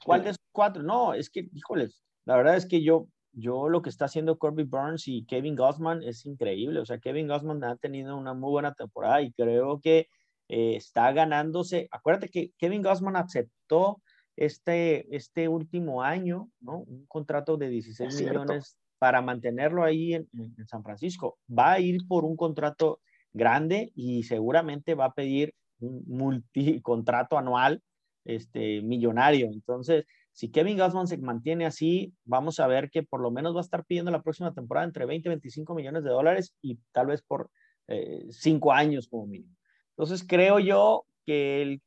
[0.05, 0.83] ¿cuál de esos cuatro?
[0.83, 4.65] No, es que, híjoles, la verdad es que yo yo lo que está haciendo Corby
[4.65, 6.81] Burns y Kevin Gossman es increíble.
[6.81, 10.09] O sea, Kevin Gossman ha tenido una muy buena temporada y creo que
[10.49, 11.89] eh, está ganándose.
[11.91, 14.03] Acuérdate que Kevin Gossman aceptó
[14.37, 16.81] este, este último año, ¿no?
[16.81, 21.39] Un contrato de 16 millones para mantenerlo ahí en, en, San Francisco.
[21.51, 23.01] Va a ir por un contrato
[23.33, 27.83] grande y seguramente va a pedir un multicontrato anual
[28.25, 29.47] este, millonario.
[29.47, 33.61] Entonces, si Kevin Gossman se mantiene así, vamos a ver que por lo menos va
[33.61, 37.07] a estar pidiendo la próxima temporada entre 20 y 25 millones de dólares y tal
[37.09, 37.51] vez por
[37.89, 39.55] eh, cinco años como mínimo.
[39.91, 41.83] Entonces, creo yo que, el,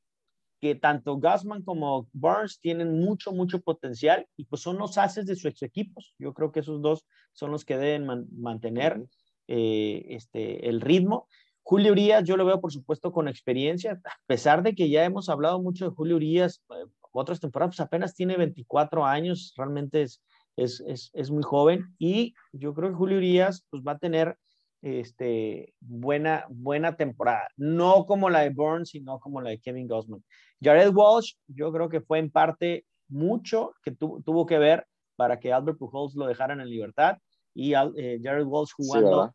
[0.61, 5.35] que tanto Gossman como Burns tienen mucho, mucho potencial y pues son los haces de
[5.35, 6.13] sus equipos.
[6.19, 9.03] Yo creo que esos dos son los que deben mantener
[9.47, 11.27] eh, este, el ritmo.
[11.63, 15.29] Julio Urias, yo lo veo por supuesto con experiencia, a pesar de que ya hemos
[15.29, 16.85] hablado mucho de Julio Urias, eh,
[17.21, 20.21] otras temporadas, pues apenas tiene 24 años, realmente es,
[20.55, 24.37] es, es, es, muy joven y yo creo que Julio Urias pues va a tener
[24.81, 30.23] este, buena, buena temporada, no como la de Burns, sino como la de Kevin Gossman.
[30.61, 35.53] Jared Walsh, yo creo que fue en parte mucho que tuvo que ver para que
[35.53, 37.17] Albert Pujols lo dejaran en libertad
[37.53, 39.33] y eh, Jared Walsh jugando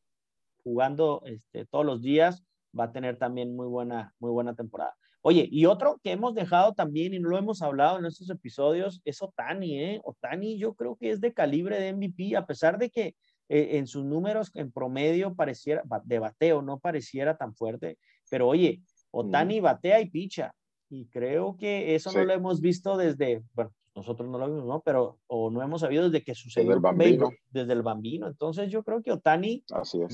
[0.63, 2.45] jugando este, todos los días,
[2.79, 4.95] va a tener también muy buena, muy buena temporada.
[5.23, 9.03] Oye, y otro que hemos dejado también y no lo hemos hablado en estos episodios
[9.05, 10.01] es Otani, ¿eh?
[10.05, 13.15] Otani yo creo que es de calibre de MVP, a pesar de que
[13.49, 17.99] eh, en sus números en promedio pareciera, de bateo no pareciera tan fuerte,
[18.31, 18.81] pero oye,
[19.11, 20.55] Otani batea y picha,
[20.89, 24.81] y creo que eso no lo hemos visto desde, bueno, nosotros no lo vimos, ¿no?
[24.81, 27.31] Pero, o no hemos sabido desde que sucedió desde el bambino.
[27.51, 28.27] desde el bambino.
[28.29, 29.65] Entonces yo creo que Otani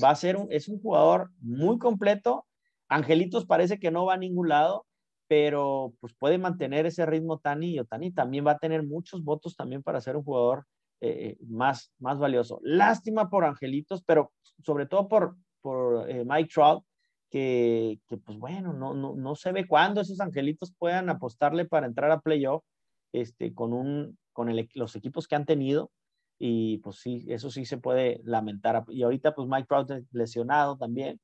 [0.03, 2.45] va a ser un, es un jugador muy completo.
[2.89, 4.86] Angelitos parece que no va a ningún lado,
[5.27, 9.55] pero pues puede mantener ese ritmo Otani y Otani también va a tener muchos votos
[9.55, 10.65] también para ser un jugador
[11.01, 12.59] eh, más, más valioso.
[12.63, 14.31] Lástima por Angelitos, pero
[14.63, 16.83] sobre todo por, por eh, Mike Trout,
[17.29, 21.87] que, que, pues bueno, no, no, no se ve cuándo esos Angelitos puedan apostarle para
[21.87, 22.63] entrar a playoff
[23.11, 25.91] este, con, un, con los equipos que han tenido
[26.39, 28.85] y pues sí, eso sí se puede lamentar.
[28.89, 31.19] Y ahorita pues Mike Trout lesionado también.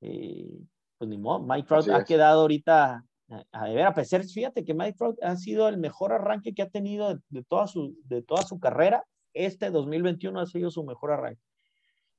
[0.00, 0.60] Eh,
[0.98, 3.04] pues ni modo, Mike Trout ha quedado ahorita
[3.52, 6.70] a, ver, a pesar, fíjate que Mike Trout ha sido el mejor arranque que ha
[6.70, 9.04] tenido de, toda, su, de toda su carrera.
[9.34, 11.42] Este 2021 ha sido su mejor arranque.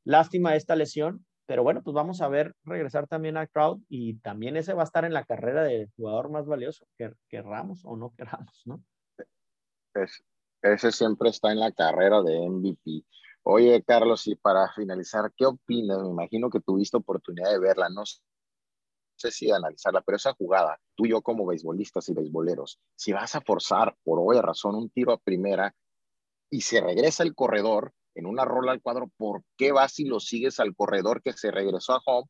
[0.03, 4.55] Lástima esta lesión, pero bueno, pues vamos a ver regresar también a Trout y también
[4.55, 8.13] ese va a estar en la carrera de jugador más valioso, que querramos o no
[8.15, 8.83] queramos, ¿no?
[10.61, 13.03] ese siempre está en la carrera de MVP.
[13.43, 16.01] Oye, Carlos, y para finalizar, ¿qué opinas?
[16.03, 18.03] Me imagino que tuviste oportunidad de verla, no
[19.19, 23.35] sé si analizarla, pero esa jugada, tú y yo como beisbolistas y beisboleros, si vas
[23.35, 25.75] a forzar por obvia razón un tiro a primera
[26.49, 30.19] y se regresa el corredor en una rola al cuadro, ¿por qué vas y lo
[30.19, 32.27] sigues al corredor que se regresó a home?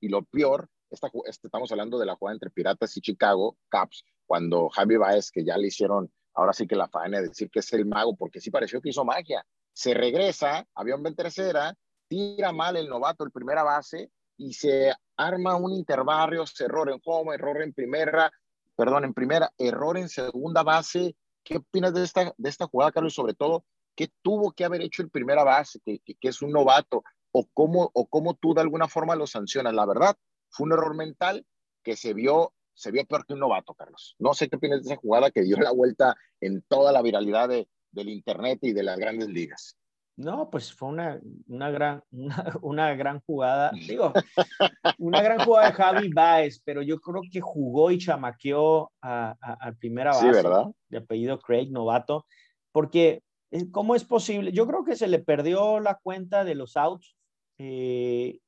[0.00, 4.04] Y lo peor, esta, este, estamos hablando de la jugada entre Piratas y Chicago, Caps,
[4.26, 7.58] cuando Javi Baez, que ya le hicieron ahora sí que la faena de decir que
[7.58, 9.44] es el mago, porque sí pareció que hizo magia.
[9.72, 11.74] Se regresa, avión en tercera,
[12.08, 17.34] tira mal el novato, el primera base, y se arma un interbarrio, error en home,
[17.34, 18.32] error en primera,
[18.76, 21.16] perdón, en primera, error en segunda base.
[21.42, 23.14] ¿Qué opinas de esta, de esta jugada, Carlos?
[23.14, 23.64] Sobre todo,
[23.96, 27.02] ¿qué tuvo que haber hecho el primera base, que, que, es un novato?
[27.32, 29.74] O cómo, ¿O cómo tú de alguna forma lo sancionas?
[29.74, 30.16] La verdad,
[30.48, 31.44] fue un error mental
[31.82, 34.14] que se vio se vio peor que un novato, Carlos.
[34.20, 37.48] No sé qué opinas de esa jugada que dio la vuelta en toda la viralidad
[37.48, 39.77] de, del Internet y de las grandes ligas.
[40.18, 42.02] No, pues fue una, una gran,
[42.62, 43.70] una, gran jugada.
[43.70, 44.12] Digo,
[44.98, 49.72] una gran jugada de Javi Baez, pero yo creo que jugó y chamaqueó a, a,
[49.72, 50.26] primera base.
[50.26, 50.66] Sí, ¿verdad?
[50.88, 52.26] De apellido Craig, novato.
[52.72, 54.50] Porque, eh, ¿cómo es posible?
[54.50, 57.14] Yo creo que se le perdió la cuenta de los outs.
[57.58, 58.40] Eh,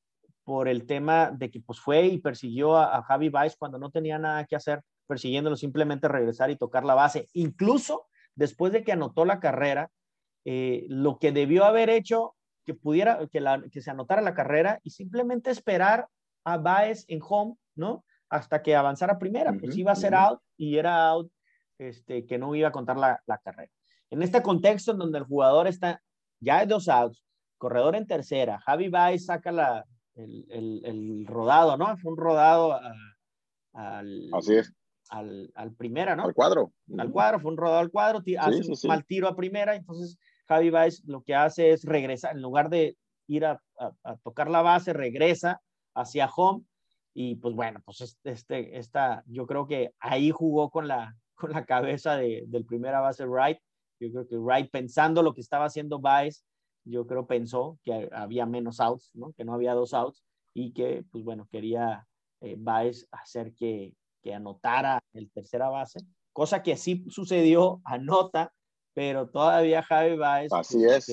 [0.42, 4.18] por el tema de que pues fue y persiguió a, Javi Baez cuando no tenía
[4.18, 7.28] nada que hacer, persiguiéndolo simplemente regresar y tocar la base.
[7.34, 9.92] Incluso después de que anotó la carrera,
[10.44, 14.80] eh, lo que debió haber hecho que pudiera, que, la, que se anotara la carrera
[14.82, 16.08] y simplemente esperar
[16.44, 18.04] a Baez en home, ¿no?
[18.28, 21.30] Hasta que avanzara primera, pues iba a ser out y era out,
[21.78, 23.72] este, que no iba a contar la, la carrera.
[24.10, 26.00] En este contexto en donde el jugador está,
[26.40, 27.24] ya hay dos outs,
[27.58, 31.96] corredor en tercera, Javi Baez saca la, el, el, rodado, ¿no?
[31.98, 32.78] Fue un rodado
[33.72, 34.72] al, Así es.
[35.10, 36.24] Al, al, primera, ¿no?
[36.24, 36.72] Al cuadro.
[36.98, 40.18] Al cuadro, fue un rodado al cuadro, hace un mal tiro a primera, entonces
[40.50, 42.96] Javi Baez lo que hace es regresar, en lugar de
[43.28, 43.62] ir a,
[44.24, 45.62] tocar la base, regresa
[45.94, 46.64] hacia home
[47.14, 51.64] y pues bueno, pues este, esta, yo creo que ahí jugó con la, con la
[51.64, 53.58] cabeza de, del primera base Wright,
[54.00, 56.44] yo creo que Wright pensando lo que estaba haciendo Baez,
[56.84, 59.32] yo creo pensó que había menos outs, ¿no?
[59.34, 62.08] que no había dos outs y que, pues bueno, quería
[62.40, 66.00] eh, Baez hacer que, que anotara el tercera base,
[66.32, 68.52] cosa que sí sucedió, anota,
[68.94, 71.06] pero todavía Javi Baez Así es.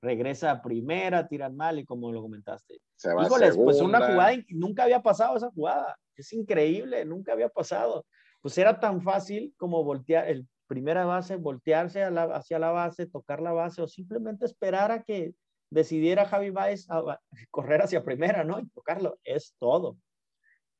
[0.00, 2.80] regresa a primera, tiran mal y como lo comentaste.
[2.96, 7.48] Se va Híjoles, pues una jugada, nunca había pasado esa jugada, es increíble, nunca había
[7.48, 8.04] pasado.
[8.40, 13.52] Pues era tan fácil como voltear, el primera base, voltearse hacia la base, tocar la
[13.52, 15.34] base o simplemente esperar a que
[15.70, 17.18] decidiera Javi Baez a,
[17.50, 18.60] correr hacia primera, ¿no?
[18.60, 19.96] Y tocarlo, es todo.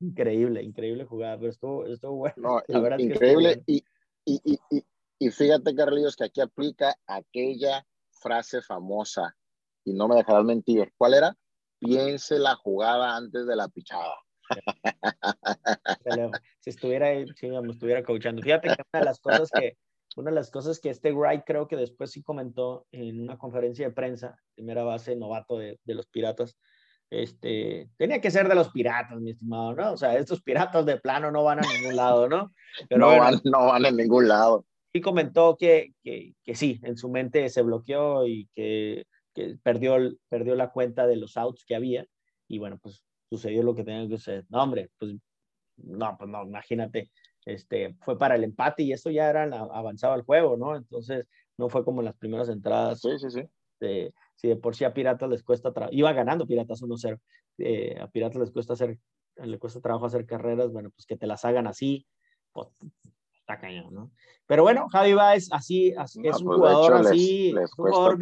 [0.00, 2.36] Increíble, increíble jugada, pero estuvo, estuvo bueno.
[2.36, 3.62] No, la verdad increíble.
[3.66, 3.82] Y,
[4.24, 4.84] y, y, y,
[5.18, 9.36] fíjate, Carlitos, que aquí aplica aquella frase famosa,
[9.84, 10.92] y no me dejarás mentir.
[10.96, 11.36] ¿Cuál era?
[11.78, 14.14] Piense la jugada antes de la pichada.
[16.60, 18.42] si estuviera, si me estuviera coachando.
[18.42, 19.76] Fíjate que una de las cosas que,
[20.16, 23.88] una de las cosas que este Wright creo que después sí comentó en una conferencia
[23.88, 26.58] de prensa, primera base novato de, de, los Piratas,
[27.10, 29.92] este, tenía que ser de los Piratas, mi estimado, ¿no?
[29.92, 32.52] O sea, estos Piratas de plano no van a ningún lado, ¿no?
[32.88, 34.66] Pero no, van, no van a ningún lado.
[34.92, 39.96] Sí comentó que, que, que, sí, en su mente se bloqueó y que, que perdió,
[40.28, 42.06] perdió la cuenta de los outs que había.
[42.48, 44.46] Y bueno, pues sucedió lo que tenía que suceder.
[44.48, 45.14] No, hombre, pues
[45.76, 47.10] no, pues no, imagínate,
[47.44, 50.76] este, fue para el empate y esto ya era avanzaba el juego, ¿no?
[50.76, 53.00] Entonces, no fue como en las primeras entradas.
[53.00, 53.42] Sí, sí, sí.
[53.80, 57.20] De, si de por sí a Piratas les cuesta, iba ganando Piratas 1-0,
[57.58, 58.98] eh, a Piratas les cuesta hacer,
[59.36, 62.06] le cuesta trabajo hacer carreras, bueno, pues que te las hagan así,
[62.52, 62.68] pues,
[63.48, 64.10] está cañón, ¿no?
[64.46, 68.18] Pero bueno, Javi Baez así, así es un pues, jugador así, un jugador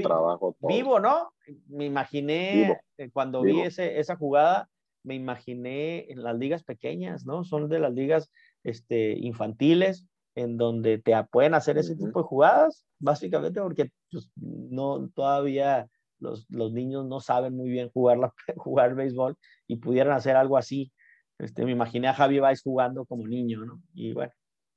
[0.60, 1.32] vivo, ¿no?
[1.68, 4.68] Me imaginé eh, cuando vi ese, esa jugada,
[5.02, 7.44] me imaginé en las ligas pequeñas, ¿no?
[7.44, 8.30] Son de las ligas
[8.64, 15.08] este, infantiles, en donde te pueden hacer ese tipo de jugadas, básicamente porque pues, no,
[15.14, 19.36] todavía los, los, niños no saben muy bien jugar, la, jugar béisbol
[19.66, 20.92] y pudieran hacer algo así.
[21.38, 23.80] Este, me imaginé a Javi Baez jugando como niño, ¿no?
[23.94, 24.32] Y bueno,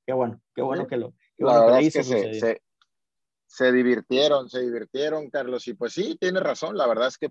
[0.09, 2.63] qué bueno, qué bueno que lo, qué bueno que hizo se, se,
[3.45, 7.29] se, divirtieron, se divirtieron, Carlos, y pues sí, tiene razón, la verdad es que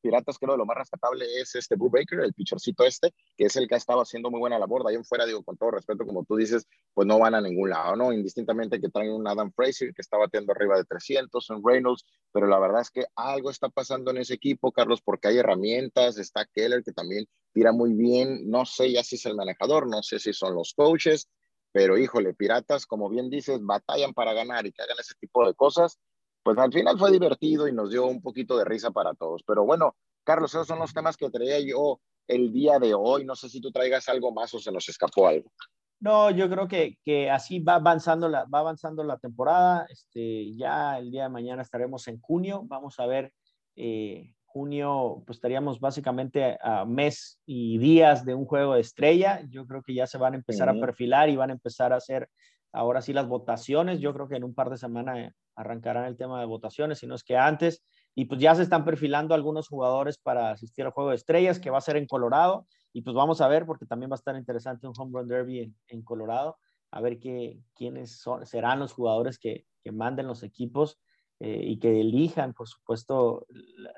[0.00, 3.56] Piratas creo que lo más rescatable es este Blue Baker, el pichorcito este, que es
[3.56, 4.84] el que ha estado haciendo muy buena labor.
[4.84, 7.40] De ahí en fuera, digo, con todo respeto, como tú dices, pues no van a
[7.40, 8.12] ningún lado, ¿no?
[8.12, 12.46] Indistintamente que traen un Adam Fraser que está batiendo arriba de 300, un Reynolds, pero
[12.46, 16.46] la verdad es que algo está pasando en ese equipo, Carlos, porque hay herramientas, está
[16.46, 20.20] Keller que también tira muy bien, no sé ya si es el manejador, no sé
[20.20, 21.28] si son los coaches,
[21.76, 25.52] pero híjole, Piratas, como bien dices, batallan para ganar y que hagan ese tipo de
[25.52, 26.00] cosas,
[26.42, 29.42] pues al final fue divertido y nos dio un poquito de risa para todos.
[29.46, 33.26] Pero bueno, Carlos, esos son los temas que traía yo el día de hoy.
[33.26, 35.52] No sé si tú traigas algo más o se nos escapó algo.
[36.00, 39.86] No, yo creo que, que así va avanzando, la, va avanzando la temporada.
[39.90, 42.62] Este, ya el día de mañana estaremos en junio.
[42.64, 43.34] Vamos a ver,
[43.74, 49.42] eh, junio, pues estaríamos básicamente a mes y días de un juego de estrella.
[49.50, 51.96] Yo creo que ya se van a empezar a perfilar y van a empezar a
[51.96, 52.30] hacer
[52.72, 54.00] ahora sí las votaciones.
[54.00, 57.14] Yo creo que en un par de semanas arrancarán el tema de votaciones, si no
[57.14, 57.84] es que antes.
[58.14, 61.68] Y pues ya se están perfilando algunos jugadores para asistir al Juego de Estrellas, que
[61.68, 62.66] va a ser en Colorado.
[62.94, 65.70] Y pues vamos a ver, porque también va a estar interesante un Home Run Derby
[65.88, 66.56] en, Colorado,
[66.92, 70.98] a ver qué, quiénes son, serán los jugadores que, que manden los equipos
[71.38, 73.46] eh, y que elijan, por supuesto,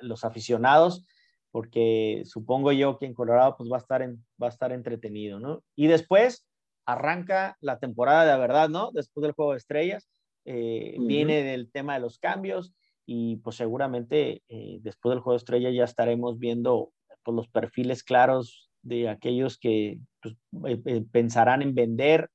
[0.01, 1.07] los aficionados,
[1.53, 5.39] porque supongo yo que en Colorado pues va a estar, en, va a estar entretenido,
[5.39, 5.63] ¿no?
[5.77, 6.47] Y después
[6.85, 8.91] arranca la temporada de verdad, ¿no?
[8.93, 10.09] Después del Juego de Estrellas
[10.47, 12.73] eh, viene del tema de los cambios
[13.07, 18.03] y pues seguramente eh, después del juego de estrella ya estaremos viendo pues, los perfiles
[18.03, 20.79] claros de aquellos que pues,
[21.13, 22.31] pensarán en vender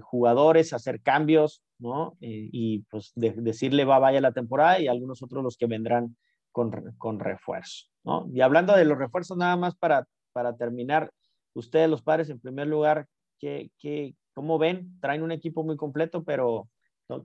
[0.00, 2.16] jugadores, hacer cambios, ¿no?
[2.20, 6.16] y pues decirle va vaya la temporada y algunos otros los que vendrán
[6.52, 8.26] con, con refuerzo, ¿no?
[8.32, 11.10] Y hablando de los refuerzos, nada más para, para terminar,
[11.54, 13.06] ustedes los padres en primer lugar,
[13.38, 14.98] ¿qué, qué, ¿cómo ven?
[15.00, 16.68] Traen un equipo muy completo, pero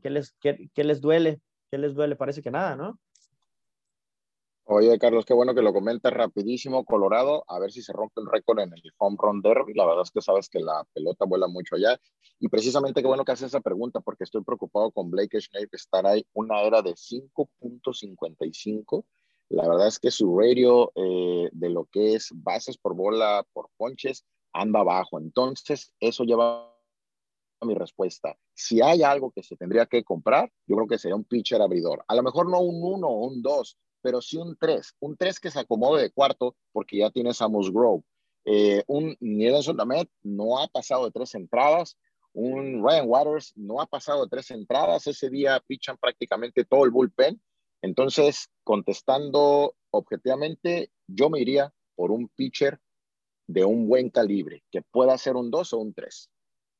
[0.01, 1.41] ¿Qué les, qué, qué les duele?
[1.69, 2.15] ¿Qué les duele?
[2.15, 2.99] Parece que nada, ¿no?
[4.73, 6.85] Oye, Carlos, qué bueno que lo comentas rapidísimo.
[6.85, 9.73] Colorado, a ver si se rompe el récord en el home run derby.
[9.73, 11.99] La verdad es que sabes que la pelota vuela mucho allá.
[12.39, 15.75] Y precisamente qué bueno que haces esa pregunta, porque estoy preocupado con Blake Snell, que
[15.75, 19.03] estará ahí una era de 5.55.
[19.49, 23.67] La verdad es que su radio eh, de lo que es bases por bola, por
[23.75, 25.19] ponches, anda abajo.
[25.19, 26.73] Entonces, eso lleva
[27.59, 28.37] mi respuesta.
[28.53, 32.05] Si hay algo que se tendría que comprar, yo creo que sería un pitcher abridor.
[32.07, 34.95] A lo mejor no un 1 o un 2, pero sí un 3.
[34.99, 38.03] Un 3 que se acomode de cuarto porque ya tienes a Musgrove.
[38.45, 41.97] Eh, un Nelson Lamet no ha pasado de tres entradas.
[42.33, 45.05] Un Ryan Waters no ha pasado de tres entradas.
[45.07, 47.41] Ese día pichan prácticamente todo el bullpen.
[47.81, 52.79] Entonces, contestando objetivamente, yo me iría por un pitcher
[53.47, 56.29] de un buen calibre, que pueda ser un 2 o un 3.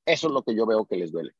[0.05, 1.33] Eso es lo que yo veo que les duele.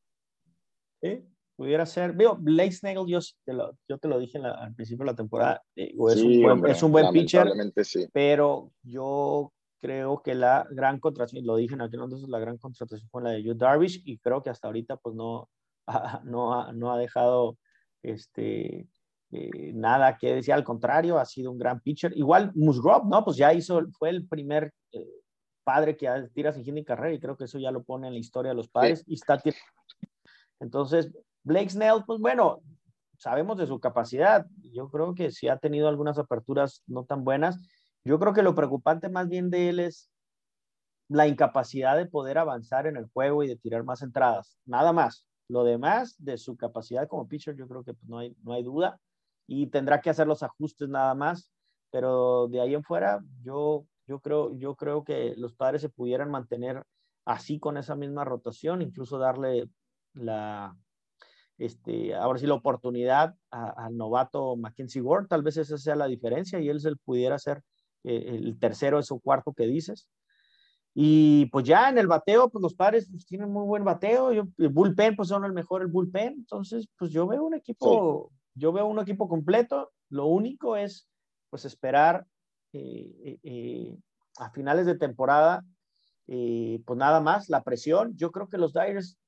[1.00, 1.24] Sí,
[1.62, 2.12] pudiera ser.
[2.12, 5.62] Veo, Blake Snagel, yo te lo, yo te lo dije al principio de la temporada,
[5.76, 7.46] es, un buen, es, un buen, pitcher,
[8.12, 13.08] pero yo creo que la gran contratación, lo dije en aquel entonces, la gran contratación
[13.10, 15.48] fue la de Yu Darvish y creo que hasta ahorita pues no,
[16.24, 17.58] no, ha, no ha dejado
[18.02, 18.88] este,
[19.30, 22.12] eh, nada que decir, al contrario, ha sido un gran pitcher.
[22.16, 23.24] Igual Musgrove, ¿no?
[23.24, 25.06] Pues ya hizo, fue el primer eh,
[25.62, 28.18] padre que tira sin y carrera y creo que eso ya lo pone en la
[28.18, 29.40] historia de los padres y está
[30.62, 31.12] entonces
[31.44, 32.60] Blake Snell pues bueno
[33.22, 34.46] sabemos de su capacidad.
[34.72, 37.60] Yo creo que sí ha tenido algunas aperturas no tan buenas.
[38.04, 40.10] Yo creo que lo preocupante más bien de él es
[41.08, 44.58] la incapacidad de poder avanzar en el juego y de tirar más entradas.
[44.66, 45.26] Nada más.
[45.48, 48.64] Lo demás de su capacidad como pitcher yo creo que pues, no hay no hay
[48.64, 48.98] duda.
[49.46, 51.48] Y tendrá que hacer los ajustes nada más.
[51.90, 56.28] Pero de ahí en fuera yo yo creo, yo creo que los padres se pudieran
[56.28, 56.82] mantener
[57.24, 59.68] así con esa misma rotación, incluso darle
[60.12, 60.76] la,
[61.64, 66.60] este, ahora sí la oportunidad al novato Mackenzie Ward, tal vez esa sea la diferencia
[66.60, 67.62] y él se pudiera ser
[68.04, 70.08] eh, el tercero, o cuarto que dices.
[70.94, 74.44] Y pues ya en el bateo, pues los padres pues, tienen muy buen bateo, yo,
[74.58, 78.72] el bullpen, pues son el mejor el bullpen, entonces pues yo veo un equipo, yo
[78.72, 81.08] veo un equipo completo, lo único es
[81.48, 82.26] pues esperar
[82.72, 83.98] eh, eh, eh,
[84.38, 85.64] a finales de temporada,
[86.26, 88.16] pues nada más, la presión.
[88.16, 89.18] Yo creo que los Dyers,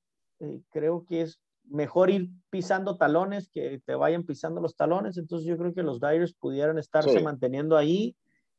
[0.71, 5.17] creo que es mejor ir pisando talones que te vayan pisando los talones.
[5.17, 8.17] Entonces yo creo que los Dyers pudieran estarse manteniendo ahí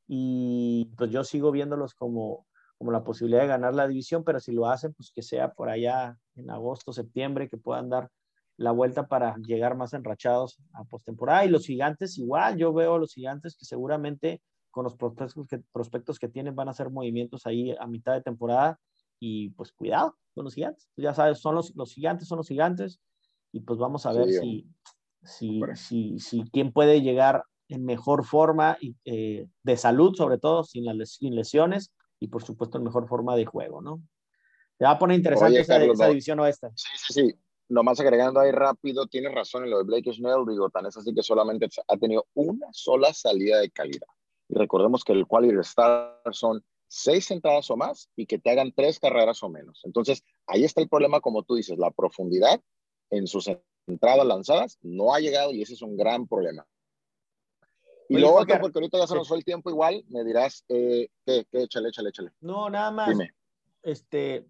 [0.07, 2.47] y pues yo sigo viéndolos como,
[2.77, 5.69] como la posibilidad de ganar la división, pero si lo hacen, pues que sea por
[5.69, 8.09] allá en agosto, septiembre, que puedan dar
[8.57, 11.45] la vuelta para llegar más enrachados a postemporada.
[11.45, 14.41] Y los gigantes, igual, yo veo a los gigantes que seguramente
[14.71, 18.21] con los prospectos que, prospectos que tienen, van a hacer movimientos ahí a mitad de
[18.21, 18.79] temporada
[19.25, 20.87] y pues cuidado con los gigantes.
[20.97, 23.01] Ya sabes, son los, los gigantes, son los gigantes
[23.51, 24.67] y pues vamos a ver si,
[25.23, 30.63] si, si, si, quién puede llegar en mejor forma y, eh, de salud, sobre todo,
[30.63, 34.03] sin, las, sin lesiones y por supuesto en mejor forma de juego, ¿no?
[34.77, 36.69] Te va a poner interesante esa, esa, división oeste.
[36.75, 37.35] Sí, sí, sí.
[37.67, 41.15] Nomás agregando ahí rápido, tienes razón en lo de Blake Snell, digo, tan es así
[41.15, 44.07] que solamente ha tenido una sola salida de calidad.
[44.49, 48.71] Y recordemos que el quality star son seis entradas o más y que te hagan
[48.73, 49.81] tres carreras o menos.
[49.83, 52.61] Entonces, ahí está el problema, como tú dices, la profundidad
[53.09, 53.49] en sus
[53.87, 56.65] entradas lanzadas no ha llegado y ese es un gran problema.
[58.07, 61.45] Y luego, porque ahorita ya se nos fue el tiempo igual, me dirás, eh, ¿qué,
[61.51, 61.63] qué?
[61.63, 62.31] Échale, échale, échale.
[62.39, 63.09] No, nada más.
[63.09, 63.33] Dime.
[63.81, 64.47] Este,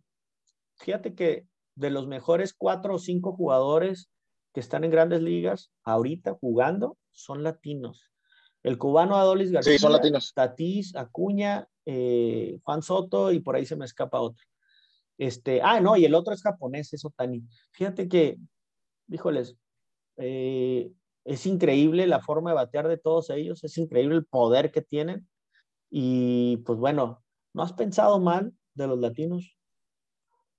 [0.77, 4.09] fíjate que de los mejores cuatro o cinco jugadores
[4.53, 8.11] que están en grandes ligas ahorita jugando son latinos.
[8.63, 10.33] El cubano Adolis García, sí, son latinos.
[10.33, 14.43] Tatís, Acuña, eh, Juan Soto y por ahí se me escapa otro.
[15.17, 17.43] Este, ah, no, y el otro es japonés, es Otani.
[17.71, 18.37] Fíjate que,
[19.07, 19.55] híjoles,
[20.17, 20.91] eh,
[21.23, 25.27] es increíble la forma de batear de todos ellos, es increíble el poder que tienen.
[25.89, 27.23] Y pues bueno,
[27.53, 29.55] ¿no has pensado mal de los latinos?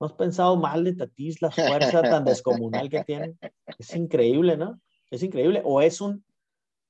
[0.01, 3.39] ¿No has pensado mal de Tatís, la fuerza tan descomunal que tienen?
[3.79, 4.81] Es increíble, ¿no?
[5.11, 5.63] Es increíble.
[5.65, 6.25] O es un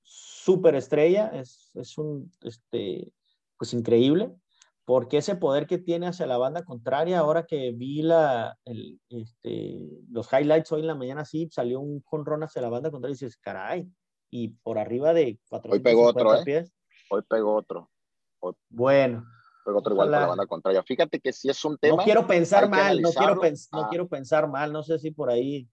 [0.02, 3.12] superestrella, es, es un, este,
[3.58, 4.34] pues increíble,
[4.84, 9.80] porque ese poder que tiene hacia la banda contraria, ahora que vi la, el, este,
[10.10, 13.16] los highlights hoy en la mañana, sí, salió un jonrón hacia la banda contraria y
[13.16, 13.88] dices, caray,
[14.30, 16.68] y por arriba de cuatro Hoy pegó otro, ¿eh?
[17.10, 17.90] Hoy pegó otro.
[18.68, 19.26] bueno.
[19.64, 20.82] Pegó otro igual para la banda contraria.
[20.84, 21.96] Fíjate que si es un tema.
[21.96, 23.40] No quiero pensar mal, no quiero, no
[23.72, 23.86] ah.
[23.90, 25.68] quiero pensar mal, no sé si por ahí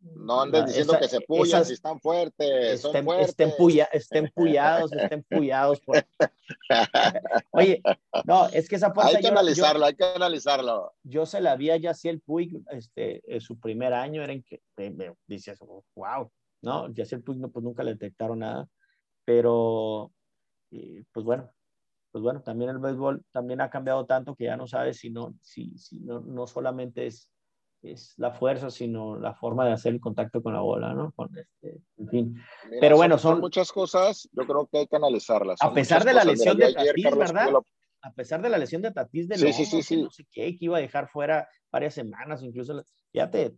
[0.00, 2.84] no andes diciendo que se puyan si están fuertes.
[2.84, 3.28] Estén, son fuertes.
[3.28, 5.80] Estén, puya, estén puyados, estén puyados.
[7.50, 7.82] Oye,
[8.24, 9.16] no, es que esa fuerza.
[9.16, 10.94] Hay que analizarlo, hay que analizarlo.
[11.02, 14.62] Yo se la vi a Yaciel Puig, este, en su primer año, era en que
[15.26, 15.58] dices,
[15.94, 16.30] wow,
[16.62, 16.92] ¿no?
[16.92, 18.68] Yaciel Puig no, pues nunca le detectaron nada,
[19.24, 20.12] pero,
[20.70, 21.50] pues bueno,
[22.12, 25.34] pues bueno, también el béisbol también ha cambiado tanto que ya no sabes si no,
[25.42, 27.30] si, si no, no solamente es
[27.82, 31.12] es la fuerza, sino la forma de hacer el contacto con la bola, ¿no?
[31.12, 32.42] Con este, en fin.
[32.80, 35.58] Pero bueno, son, muchas cosas, yo creo que hay que analizarlas.
[35.62, 37.50] A pesar de la lesión de Tatís, ¿verdad?
[38.02, 40.64] A pesar de la lesión de Tatís de sí, sí, sí, no sé qué, que
[40.64, 43.56] iba a dejar fuera varias semanas, incluso, ya te,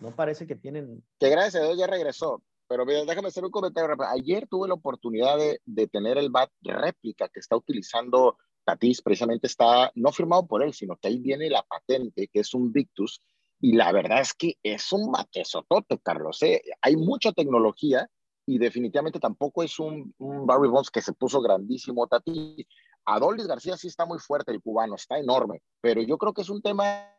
[0.00, 1.04] no parece que tienen...
[1.18, 3.96] Que gracias a Dios ya regresó, pero déjame hacer un comentario.
[4.08, 9.46] Ayer tuve la oportunidad de, de tener el bat réplica que está utilizando Tatis precisamente
[9.46, 13.22] está no firmado por él, sino que ahí viene la patente, que es un Victus,
[13.60, 16.42] y la verdad es que es un matesotote, Carlos.
[16.42, 16.62] ¿eh?
[16.82, 18.08] Hay mucha tecnología
[18.46, 22.66] y definitivamente tampoco es un, un Barry Bonds que se puso grandísimo Tati.
[23.06, 26.50] Adolis García sí está muy fuerte, el cubano, está enorme, pero yo creo que es
[26.50, 27.13] un tema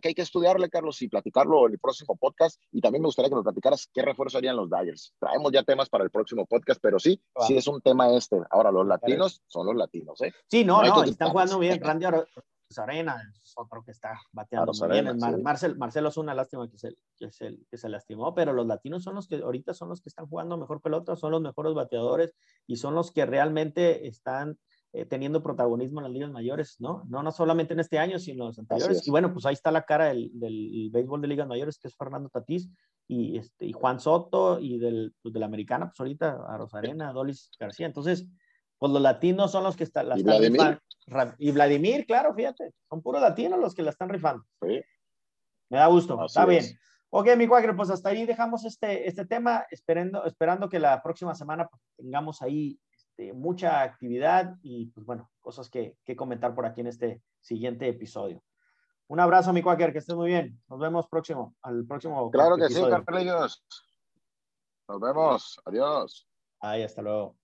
[0.00, 2.60] que hay que estudiarle, Carlos, y platicarlo en el próximo podcast.
[2.72, 5.14] Y también me gustaría que nos platicaras qué refuerzo harían los Dyers.
[5.18, 8.38] Traemos ya temas para el próximo podcast, pero sí, sí es un tema este.
[8.50, 10.32] Ahora, los latinos son los latinos, ¿eh?
[10.48, 11.80] Sí, no, no, están jugando bien.
[11.80, 12.06] Randy
[12.76, 15.42] Arena es otro que está bateando muy bien.
[15.42, 19.02] Marcel, Marcelo es una lástima que se, que, se, que se lastimó, pero los latinos
[19.02, 22.34] son los que ahorita son los que están jugando mejor pelota, son los mejores bateadores
[22.66, 24.58] y son los que realmente están
[24.92, 27.04] eh, teniendo protagonismo en las ligas mayores, ¿no?
[27.08, 27.22] ¿no?
[27.22, 29.06] No solamente en este año, sino en los anteriores.
[29.06, 31.96] Y bueno, pues ahí está la cara del, del, béisbol de ligas mayores, que es
[31.96, 32.70] Fernando Tatís
[33.06, 37.12] y, este, y Juan Soto, y del, pues, de la americana, pues ahorita a Rosarena,
[37.12, 37.86] Dolis García.
[37.86, 38.26] Entonces,
[38.78, 40.80] pues los latinos son los que están, la ¿Y están Vladimir?
[41.38, 44.44] Y Vladimir, claro, fíjate, son puros latinos los que la están rifando.
[44.62, 44.80] Sí.
[45.68, 46.64] Me da gusto, está bien.
[47.10, 51.34] Ok, mi cuagre, pues hasta ahí dejamos este, este tema, esperando, esperando que la próxima
[51.34, 52.78] semana pues, tengamos ahí
[53.18, 57.88] este, mucha actividad y pues bueno, cosas que, que, comentar por aquí en este siguiente
[57.88, 58.42] episodio.
[59.08, 60.60] Un abrazo, mi Quaker, que estés muy bien.
[60.68, 62.30] Nos vemos próximo, al próximo.
[62.30, 63.64] Claro que sí, Carlos.
[64.86, 65.60] Nos vemos.
[65.64, 66.28] Adiós.
[66.60, 67.36] Ahí, hasta luego.